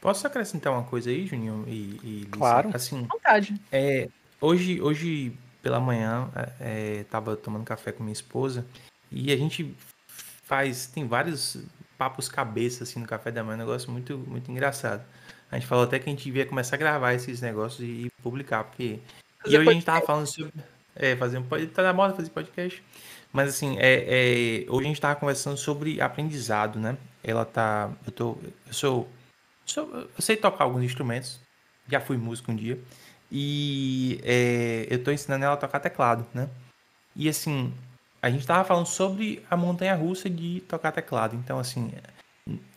[0.00, 2.26] Posso acrescentar uma coisa aí, Juninho e, e?
[2.30, 2.70] Claro.
[2.72, 3.54] Assim, vontade.
[3.70, 4.08] É,
[4.40, 8.64] hoje, hoje pela manhã, é, tava tomando café com minha esposa
[9.10, 9.74] e a gente
[10.44, 11.58] faz, tem vários
[11.96, 15.04] papos cabeça assim no café da manhã, um negócio muito, muito engraçado.
[15.50, 18.64] A gente falou até que a gente devia começar a gravar esses negócios e publicar,
[18.64, 18.98] porque.
[19.46, 20.52] e hoje a gente tava falando sobre.
[20.94, 21.74] É, fazer um podcast.
[21.74, 22.82] Tá na moda fazer podcast.
[23.32, 26.96] Mas assim, é, é, hoje a gente tava conversando sobre aprendizado, né?
[27.22, 27.90] Ela tá.
[28.06, 28.38] Eu tô.
[28.66, 29.08] Eu sou,
[29.64, 29.88] sou.
[29.94, 31.40] Eu sei tocar alguns instrumentos.
[31.88, 32.78] Já fui músico um dia.
[33.30, 36.48] E é, eu tô ensinando ela a tocar teclado, né?
[37.14, 37.72] E assim,
[38.20, 41.36] a gente tava falando sobre a montanha russa de tocar teclado.
[41.36, 41.92] Então, assim,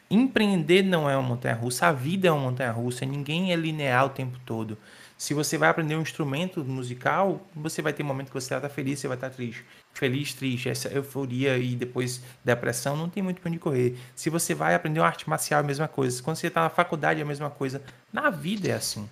[0.10, 4.06] empreender não é uma montanha russa, a vida é uma montanha russa, ninguém é linear
[4.06, 4.78] o tempo todo.
[5.18, 8.68] Se você vai aprender um instrumento musical, você vai ter um momento que você está
[8.68, 9.64] feliz, você vai estar triste.
[9.94, 13.96] Feliz, triste, essa euforia e depois depressão, não tem muito para onde correr.
[14.16, 16.24] Se você vai aprender uma arte marcial, é a mesma coisa.
[16.24, 17.84] Quando você está na faculdade, é a mesma coisa.
[18.12, 19.08] Na vida é assim.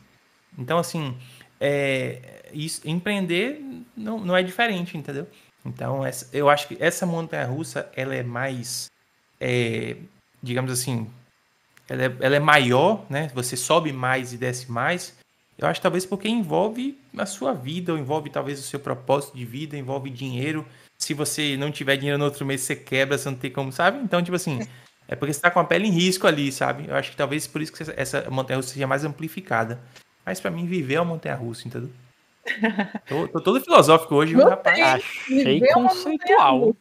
[0.57, 1.15] Então, assim,
[1.59, 3.61] é, isso, empreender
[3.95, 5.27] não, não é diferente, entendeu?
[5.65, 8.89] Então, essa, eu acho que essa montanha russa, ela é mais,
[9.39, 9.97] é,
[10.41, 11.09] digamos assim,
[11.87, 13.29] ela é, ela é maior, né?
[13.33, 15.17] Você sobe mais e desce mais,
[15.59, 19.43] eu acho talvez porque envolve a sua vida, ou envolve talvez o seu propósito de
[19.43, 20.65] vida, envolve dinheiro.
[20.97, 23.99] Se você não tiver dinheiro no outro mês, você quebra, você não tem como, sabe?
[23.99, 24.59] Então, tipo assim,
[25.05, 26.87] é porque você tá com a pele em risco ali, sabe?
[26.87, 29.81] Eu acho que talvez por isso que essa montanha-russa seja mais amplificada.
[30.25, 31.89] Mas para mim, viver é uma montanha-russa, entendeu?
[33.07, 34.79] Tô, tô, todo filosófico hoje, Não rapaz.
[34.79, 36.75] Achei conceitual.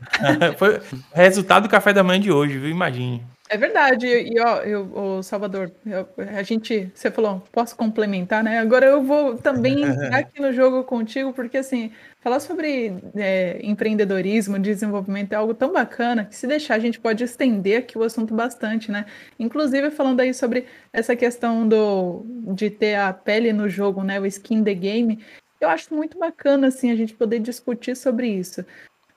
[0.56, 0.80] Foi
[1.12, 2.70] resultado do café da manhã de hoje, viu?
[2.70, 3.22] Imagine.
[3.52, 8.60] É verdade, e ó, eu, o Salvador, eu, a gente, você falou, posso complementar, né?
[8.60, 11.90] Agora eu vou também entrar aqui no jogo contigo, porque assim,
[12.20, 17.24] falar sobre é, empreendedorismo, desenvolvimento é algo tão bacana que se deixar a gente pode
[17.24, 19.04] estender aqui o assunto bastante, né?
[19.36, 22.24] Inclusive falando aí sobre essa questão do
[22.54, 24.20] de ter a pele no jogo, né?
[24.20, 25.24] O skin the game.
[25.60, 28.64] Eu acho muito bacana assim a gente poder discutir sobre isso.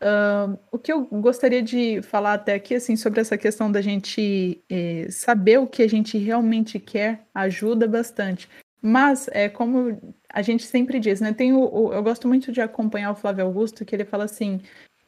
[0.03, 4.61] Uh, o que eu gostaria de falar até aqui, assim, sobre essa questão da gente
[4.69, 8.49] eh, saber o que a gente realmente quer, ajuda bastante.
[8.81, 9.97] Mas, é como
[10.29, 11.31] a gente sempre diz, né?
[11.31, 14.59] Tem o, o eu gosto muito de acompanhar o Flávio Augusto, que ele fala assim: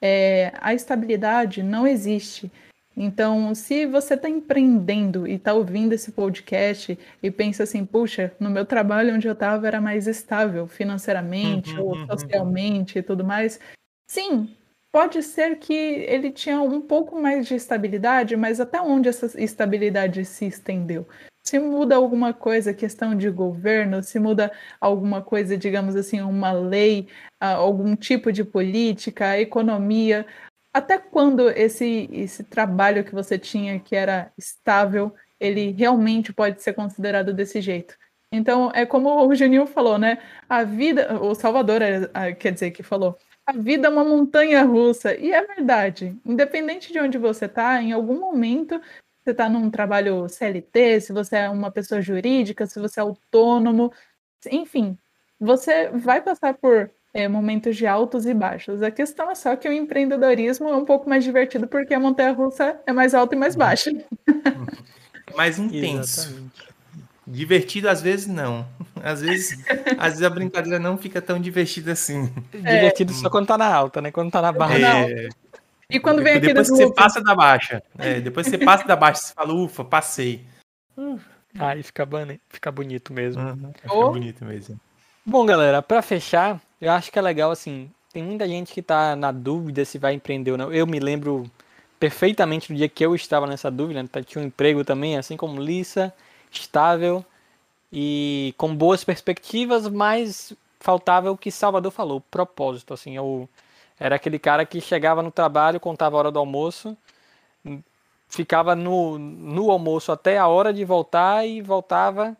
[0.01, 2.49] é, a estabilidade não existe.
[2.95, 8.49] Então, se você está empreendendo e está ouvindo esse podcast e pensa assim, puxa, no
[8.49, 12.07] meu trabalho onde eu estava era mais estável financeiramente uhum, ou uhum.
[12.07, 12.99] socialmente uhum.
[13.01, 13.59] e tudo mais,
[14.07, 14.49] sim,
[14.95, 20.23] pode ser que ele tinha um pouco mais de estabilidade, mas até onde essa estabilidade
[20.23, 21.05] se estendeu?
[21.45, 27.09] Se muda alguma coisa, questão de governo, se muda alguma coisa, digamos assim, uma lei,
[27.41, 30.25] algum tipo de política, economia,
[30.73, 36.71] até quando esse, esse trabalho que você tinha, que era estável, ele realmente pode ser
[36.71, 37.97] considerado desse jeito?
[38.31, 40.19] Então, é como o Juninho falou, né?
[40.47, 45.15] A vida, o Salvador, é, quer dizer, que falou, a vida é uma montanha russa.
[45.15, 46.17] E é verdade.
[46.25, 48.81] Independente de onde você está, em algum momento
[49.23, 53.91] você está num trabalho CLT, se você é uma pessoa jurídica, se você é autônomo,
[54.51, 54.95] enfim,
[55.39, 58.83] você vai passar por é, momentos de altos e baixos.
[58.83, 62.33] A questão é só que o empreendedorismo é um pouco mais divertido porque a montanha
[62.33, 63.89] russa é mais alta e mais baixa.
[65.35, 66.21] mais intenso.
[66.21, 66.64] Exatamente.
[67.27, 68.65] Divertido às vezes não.
[69.03, 69.63] Às vezes,
[69.99, 72.33] às vezes a brincadeira não fica tão divertida assim.
[72.63, 72.75] É.
[72.75, 74.09] Divertido só quando tá na alta, né?
[74.09, 74.83] Quando tá na baixa.
[74.83, 75.29] É.
[75.87, 77.83] E quando vem aqui Depois que você passa da baixa.
[77.99, 80.43] É, depois que você passa da baixa, você fala, ufa, passei.
[81.59, 83.43] Aí fica, boni fica bonito mesmo.
[83.43, 84.09] Uhum, fica oh.
[84.09, 84.79] bonito mesmo.
[85.23, 87.91] Bom, galera, para fechar, eu acho que é legal assim.
[88.11, 90.73] Tem muita gente que tá na dúvida se vai empreender ou não.
[90.73, 91.45] Eu me lembro
[91.99, 94.01] perfeitamente do dia que eu estava nessa dúvida.
[94.01, 94.09] Né?
[94.25, 96.11] Tinha um emprego também, assim como Lissa
[96.51, 97.25] estável
[97.91, 102.93] e com boas perspectivas, mas faltava o que Salvador falou, propósito.
[102.93, 103.49] Assim, eu
[103.99, 106.97] era aquele cara que chegava no trabalho, contava a hora do almoço,
[108.27, 112.35] ficava no, no almoço até a hora de voltar e voltava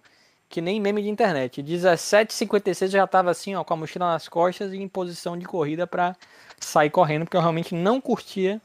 [0.50, 1.64] que nem meme de internet.
[1.64, 5.88] 17h56 já estava assim, ó, com a mochila nas costas e em posição de corrida
[5.88, 6.16] para
[6.60, 8.62] sair correndo, porque eu realmente não curtia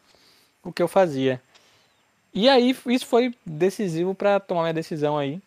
[0.62, 1.40] o que eu fazia.
[2.32, 5.40] E aí isso foi decisivo para tomar minha decisão aí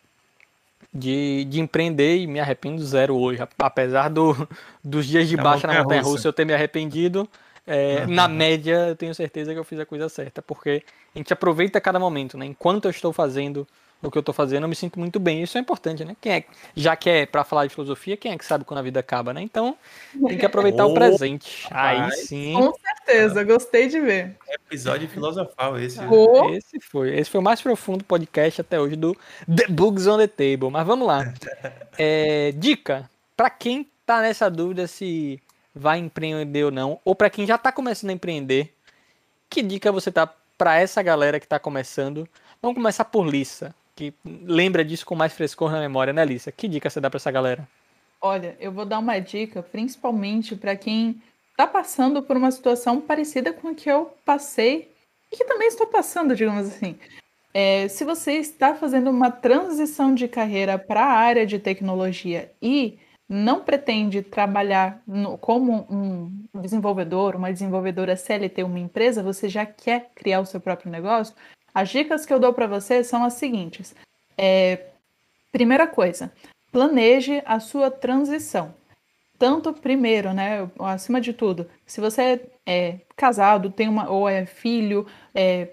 [0.93, 3.41] de, de empreender e me arrependo zero hoje.
[3.57, 4.47] Apesar do,
[4.83, 7.27] dos dias de é baixa na montanha russa eu ter me arrependido,
[7.65, 8.13] é, uhum.
[8.13, 10.83] na média eu tenho certeza que eu fiz a coisa certa, porque
[11.15, 12.45] a gente aproveita cada momento, né?
[12.45, 13.67] Enquanto eu estou fazendo
[14.03, 15.41] o que eu estou fazendo, eu me sinto muito bem.
[15.41, 16.15] Isso é importante, né?
[16.19, 16.43] Quem é,
[16.75, 19.33] já que é para falar de filosofia, quem é que sabe quando a vida acaba,
[19.33, 19.41] né?
[19.41, 19.77] Então,
[20.27, 21.67] tem que aproveitar oh, o presente.
[21.71, 22.53] Aí sim.
[22.53, 24.35] Com certeza, gostei de ver.
[24.49, 25.99] episódio filosofal esse.
[26.01, 26.49] Oh.
[26.49, 27.17] Esse foi.
[27.17, 29.15] Esse foi o mais profundo podcast até hoje do
[29.47, 30.69] The Books on the Table.
[30.69, 31.33] Mas vamos lá.
[31.95, 35.39] É, dica para quem tá nessa dúvida se
[35.75, 38.73] vai empreender ou não, ou para quem já tá começando a empreender,
[39.49, 42.27] que dica você tá para essa galera que tá começando?
[42.61, 46.51] Vamos começar por Lissa que lembra disso com mais frescor na memória, né, Lisa?
[46.51, 47.67] Que dica você dá para essa galera?
[48.21, 51.21] Olha, eu vou dar uma dica, principalmente para quem
[51.51, 54.91] está passando por uma situação parecida com a que eu passei
[55.31, 56.97] e que também estou passando, digamos assim.
[57.53, 62.97] É, se você está fazendo uma transição de carreira para a área de tecnologia e
[63.29, 70.11] não pretende trabalhar no, como um desenvolvedor, uma desenvolvedora CLT, uma empresa, você já quer
[70.15, 71.35] criar o seu próprio negócio,
[71.73, 73.95] as dicas que eu dou para você são as seguintes.
[74.37, 74.87] É,
[75.51, 76.31] primeira coisa,
[76.71, 78.73] planeje a sua transição.
[79.37, 85.05] Tanto primeiro, né, acima de tudo, se você é casado, tem uma ou é filho,
[85.33, 85.69] é,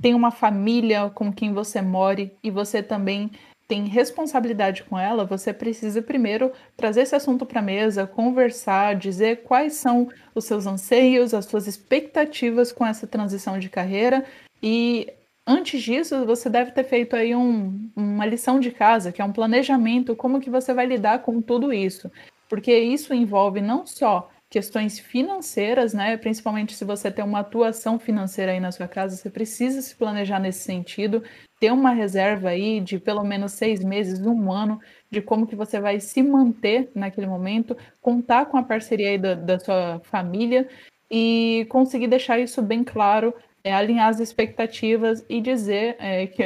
[0.00, 3.30] tem uma família com quem você more e você também
[3.68, 9.44] tem responsabilidade com ela, você precisa primeiro trazer esse assunto para a mesa, conversar, dizer
[9.44, 14.24] quais são os seus anseios, as suas expectativas com essa transição de carreira
[14.62, 15.10] e
[15.46, 19.32] Antes disso, você deve ter feito aí um, uma lição de casa, que é um
[19.32, 22.10] planejamento, como que você vai lidar com tudo isso.
[22.48, 26.16] Porque isso envolve não só questões financeiras, né?
[26.16, 30.38] Principalmente se você tem uma atuação financeira aí na sua casa, você precisa se planejar
[30.38, 31.24] nesse sentido,
[31.58, 34.78] ter uma reserva aí de pelo menos seis meses, um ano,
[35.10, 39.34] de como que você vai se manter naquele momento, contar com a parceria aí da,
[39.34, 40.68] da sua família
[41.10, 43.34] e conseguir deixar isso bem claro
[43.64, 46.42] é alinhar as expectativas e dizer é, que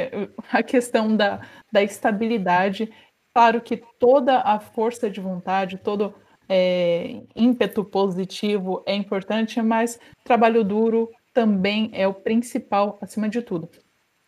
[0.51, 1.41] a questão da,
[1.71, 2.91] da estabilidade,
[3.33, 6.13] claro que toda a força de vontade, todo
[6.47, 13.69] é, ímpeto positivo é importante, mas trabalho duro também é o principal acima de tudo.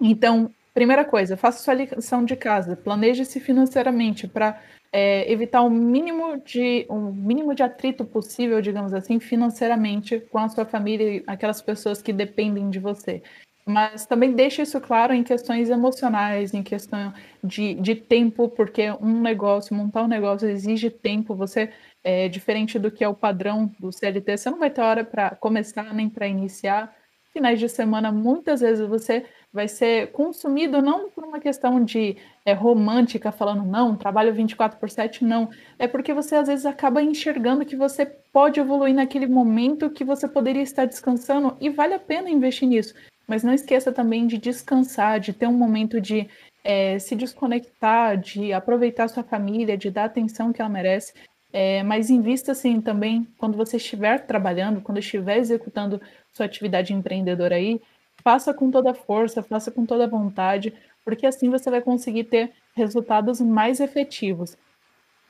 [0.01, 4.61] Então, primeira coisa, faça sua lição de casa, planeje-se financeiramente para
[4.91, 10.49] é, evitar o mínimo de o mínimo de atrito possível, digamos assim, financeiramente com a
[10.49, 13.21] sua família e aquelas pessoas que dependem de você.
[13.65, 17.13] Mas também deixe isso claro em questões emocionais, em questão
[17.43, 21.35] de, de tempo, porque um negócio, montar um negócio exige tempo.
[21.35, 21.71] Você,
[22.03, 25.35] é, diferente do que é o padrão do CLT, você não vai ter hora para
[25.35, 26.95] começar nem para iniciar.
[27.31, 32.53] Finais de semana, muitas vezes você vai ser consumido não por uma questão de é,
[32.53, 35.49] romântica, falando não, trabalho 24 por 7, não.
[35.77, 40.27] É porque você às vezes acaba enxergando que você pode evoluir naquele momento que você
[40.27, 42.93] poderia estar descansando e vale a pena investir nisso.
[43.27, 46.27] Mas não esqueça também de descansar, de ter um momento de
[46.63, 51.13] é, se desconectar, de aproveitar sua família, de dar a atenção que ela merece.
[51.51, 55.99] É, mas invista assim também quando você estiver trabalhando, quando estiver executando
[56.31, 57.81] sua atividade empreendedora aí,
[58.23, 63.41] faça com toda força, faça com toda vontade, porque assim você vai conseguir ter resultados
[63.41, 64.57] mais efetivos.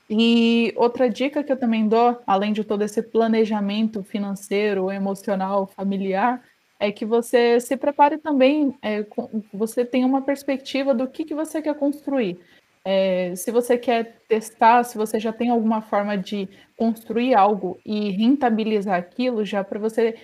[0.10, 6.44] E outra dica que eu também dou, além de todo esse planejamento financeiro, emocional, familiar,
[6.80, 9.06] é que você se prepare também, é,
[9.54, 12.40] você tenha uma perspectiva do que, que você quer construir.
[12.84, 18.10] É, se você quer testar, se você já tem alguma forma de construir algo e
[18.12, 20.16] rentabilizar aquilo, já para você,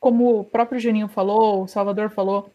[0.00, 2.50] como o próprio Juninho falou, o Salvador falou,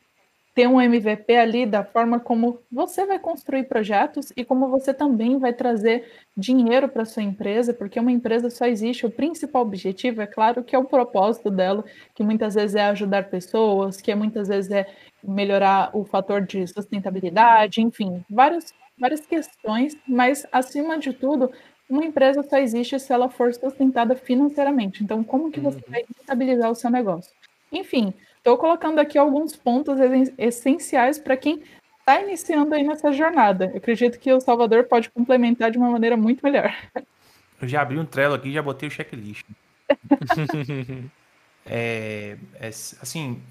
[0.53, 5.39] ter um MVP ali da forma como você vai construir projetos e como você também
[5.39, 6.05] vai trazer
[6.37, 10.75] dinheiro para sua empresa, porque uma empresa só existe, o principal objetivo, é claro, que
[10.75, 11.83] é o propósito dela,
[12.13, 14.85] que muitas vezes é ajudar pessoas, que muitas vezes é
[15.23, 21.51] melhorar o fator de sustentabilidade, enfim, várias, várias questões, mas acima de tudo,
[21.89, 25.03] uma empresa só existe se ela for sustentada financeiramente.
[25.03, 25.83] Então, como que você uhum.
[25.91, 27.31] vai estabilizar o seu negócio?
[27.71, 28.13] Enfim,
[28.43, 29.97] Estou colocando aqui alguns pontos
[30.37, 31.63] essenciais para quem
[31.97, 33.71] está iniciando aí nessa jornada.
[33.71, 36.75] Eu acredito que o Salvador pode complementar de uma maneira muito melhor.
[37.61, 39.45] Eu já abri um Trello aqui e já botei o checklist.
[41.65, 43.41] é, é, assim,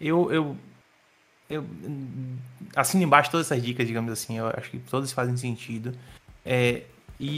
[0.00, 0.56] eu, eu,
[1.50, 1.64] eu
[2.76, 4.38] assino embaixo todas essas dicas, digamos assim.
[4.38, 5.92] Eu acho que todas fazem sentido.
[6.46, 6.84] É,
[7.18, 7.28] e,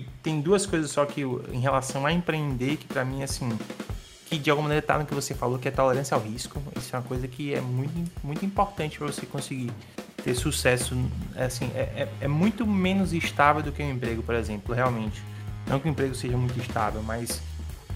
[0.00, 3.48] e, tem duas coisas só que em relação a empreender que para mim assim
[4.32, 6.62] que de alguma maneira tá no que você falou, que é tolerância ao risco.
[6.74, 9.70] Isso é uma coisa que é muito, muito importante para você conseguir
[10.24, 10.96] ter sucesso.
[11.36, 15.22] Assim, é, é, é, muito menos estável do que um emprego, por exemplo, realmente.
[15.66, 17.42] Não que o emprego seja muito estável, mas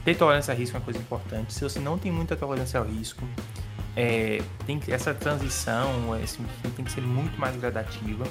[0.05, 1.55] ter tolerância ao risco é uma coisa importante.
[1.55, 3.25] Se você não tem muita tolerância ao risco,
[3.97, 6.45] é, tem essa transição assim,
[6.77, 8.27] tem que ser muito mais gradativa.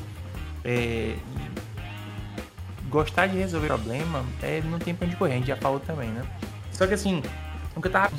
[0.63, 1.15] É,
[2.95, 6.09] gostar de resolver problema é, não tem pra onde correr, a gente já falou também,
[6.09, 6.23] né?
[6.71, 7.21] Só que assim,
[7.75, 8.11] Nunca tava.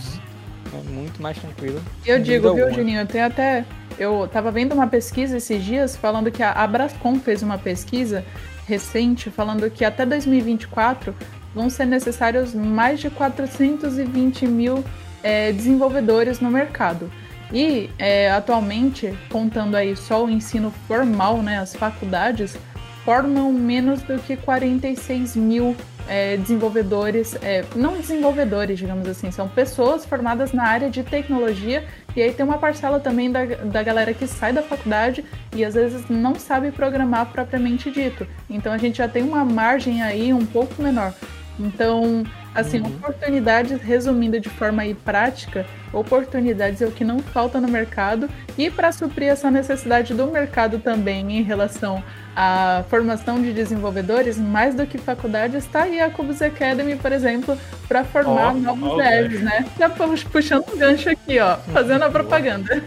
[0.73, 1.81] É muito mais tranquilo.
[2.05, 3.07] Eu digo, viu, Juninho?
[3.07, 3.65] Tem até.
[3.99, 8.25] Eu tava vendo uma pesquisa esses dias falando que a Abrascom fez uma pesquisa
[8.67, 11.15] recente falando que até 2024
[11.55, 14.85] vão ser necessários mais de 420 mil
[15.23, 17.11] é, desenvolvedores no mercado.
[17.53, 22.59] E é, atualmente, contando aí só o ensino formal, né, as faculdades,
[23.07, 25.77] formam menos do que 46 mil
[26.09, 31.85] é, desenvolvedores, é, não desenvolvedores, digamos assim, são pessoas formadas na área de tecnologia,
[32.17, 35.75] e aí tem uma parcela também da, da galera que sai da faculdade e às
[35.75, 38.27] vezes não sabe programar propriamente dito.
[38.51, 41.15] Então a gente já tem uma margem aí um pouco menor.
[41.59, 42.89] Então, assim, uhum.
[42.89, 48.29] oportunidades, resumindo de forma aí prática, oportunidades é o que não falta no mercado
[48.59, 52.03] e para suprir essa necessidade do mercado também em relação
[52.37, 57.59] à formação de desenvolvedores, mais do que faculdade, está aí a Cubus Academy, por exemplo,
[57.89, 59.65] para formar oh, novos oh, devs, né?
[59.79, 62.83] Já puxando um gancho aqui, ó, fazendo a propaganda.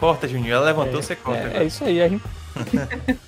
[0.00, 1.48] Corta, Juninho, ela levantou, é, você corta.
[1.48, 2.24] É, é, isso aí, a gente...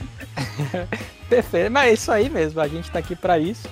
[1.28, 3.68] Perfeito, mas é isso aí mesmo, a gente está aqui para isso.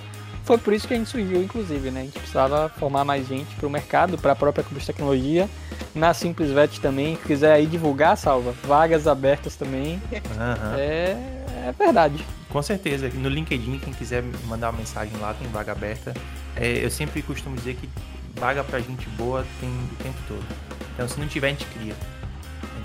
[0.47, 1.99] Foi por isso que a gente surgiu, inclusive, né?
[1.99, 5.49] A gente precisava formar mais gente para o mercado, para a própria Cubus Tecnologia.
[5.93, 8.53] Na Simples Vet também, se quiser aí divulgar, salva.
[8.63, 10.01] Vagas abertas também.
[10.09, 10.77] Uhum.
[10.77, 11.17] É,
[11.67, 12.25] é verdade.
[12.47, 13.09] Com certeza.
[13.13, 16.13] No LinkedIn, quem quiser mandar uma mensagem lá, tem vaga aberta.
[16.55, 17.89] É, eu sempre costumo dizer que
[18.39, 20.45] vaga para gente boa tem o tempo todo.
[20.93, 21.93] Então, se não tiver, a gente cria.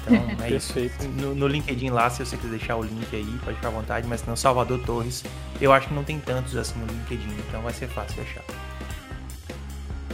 [0.03, 0.75] Então é isso.
[1.17, 4.07] No, no, LinkedIn lá, se você quiser deixar o link aí, pode ficar à vontade,
[4.07, 5.25] mas não Salvador Torres.
[5.61, 8.43] Eu acho que não tem tantos assim no LinkedIn, então vai ser fácil achar.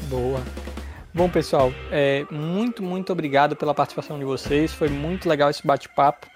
[0.08, 0.40] Boa.
[1.12, 4.72] Bom, pessoal, é, muito, muito obrigado pela participação de vocês.
[4.72, 6.26] Foi muito legal esse bate-papo.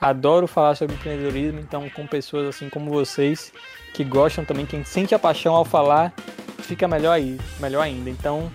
[0.00, 3.52] Adoro falar sobre empreendedorismo, então com pessoas assim como vocês
[3.92, 6.12] que gostam também, quem sente a paixão ao falar,
[6.58, 8.08] fica melhor aí, melhor ainda.
[8.08, 8.52] Então,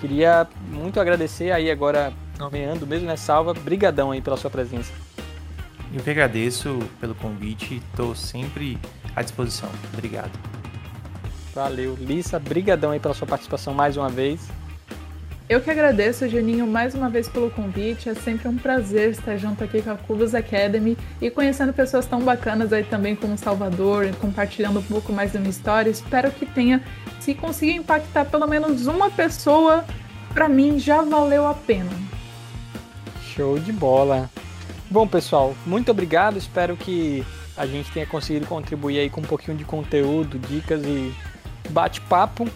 [0.00, 3.16] queria muito agradecer aí agora nomeando mesmo, né?
[3.16, 4.92] Salva, brigadão aí pela sua presença.
[5.92, 8.78] Eu que agradeço pelo convite, estou sempre
[9.14, 9.68] à disposição.
[9.92, 10.30] Obrigado.
[11.54, 11.96] Valeu.
[12.00, 14.40] Lissa, brigadão aí pela sua participação mais uma vez.
[15.48, 18.08] Eu que agradeço, Juninho, mais uma vez pelo convite.
[18.08, 22.20] É sempre um prazer estar junto aqui com a Cubas Academy e conhecendo pessoas tão
[22.20, 25.90] bacanas aí também como Salvador, compartilhando um pouco mais da minha história.
[25.90, 26.80] Espero que tenha,
[27.18, 29.84] se conseguir impactar pelo menos uma pessoa,
[30.32, 31.90] para mim já valeu a pena.
[33.40, 34.30] Show de bola.
[34.90, 36.36] Bom, pessoal, muito obrigado.
[36.36, 37.24] Espero que
[37.56, 41.10] a gente tenha conseguido contribuir aí com um pouquinho de conteúdo, dicas e
[41.70, 42.46] bate-papo.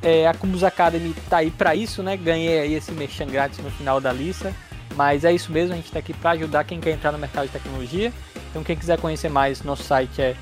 [0.00, 2.16] É, a Cumbus Academy tá aí para isso, né?
[2.16, 4.54] Ganhei aí esse merchan grátis no final da lista.
[4.94, 7.44] Mas é isso mesmo, a gente está aqui para ajudar quem quer entrar no mercado
[7.44, 8.10] de tecnologia.
[8.48, 10.34] Então, quem quiser conhecer mais, nosso site é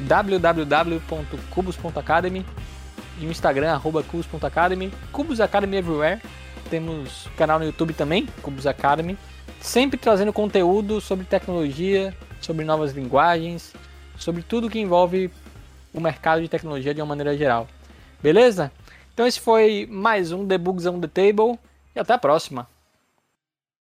[0.00, 2.44] www.cubos.academy
[3.18, 6.20] e o Instagram, arroba cubos.academy, Cubos Academy Everywhere.
[6.72, 9.18] Temos canal no YouTube também, Cubos Academy,
[9.60, 13.74] sempre trazendo conteúdo sobre tecnologia, sobre novas linguagens,
[14.16, 15.30] sobre tudo que envolve
[15.92, 17.68] o mercado de tecnologia de uma maneira geral.
[18.22, 18.72] Beleza?
[19.12, 21.58] Então esse foi mais um Debugs on the Table
[21.94, 22.66] e até a próxima.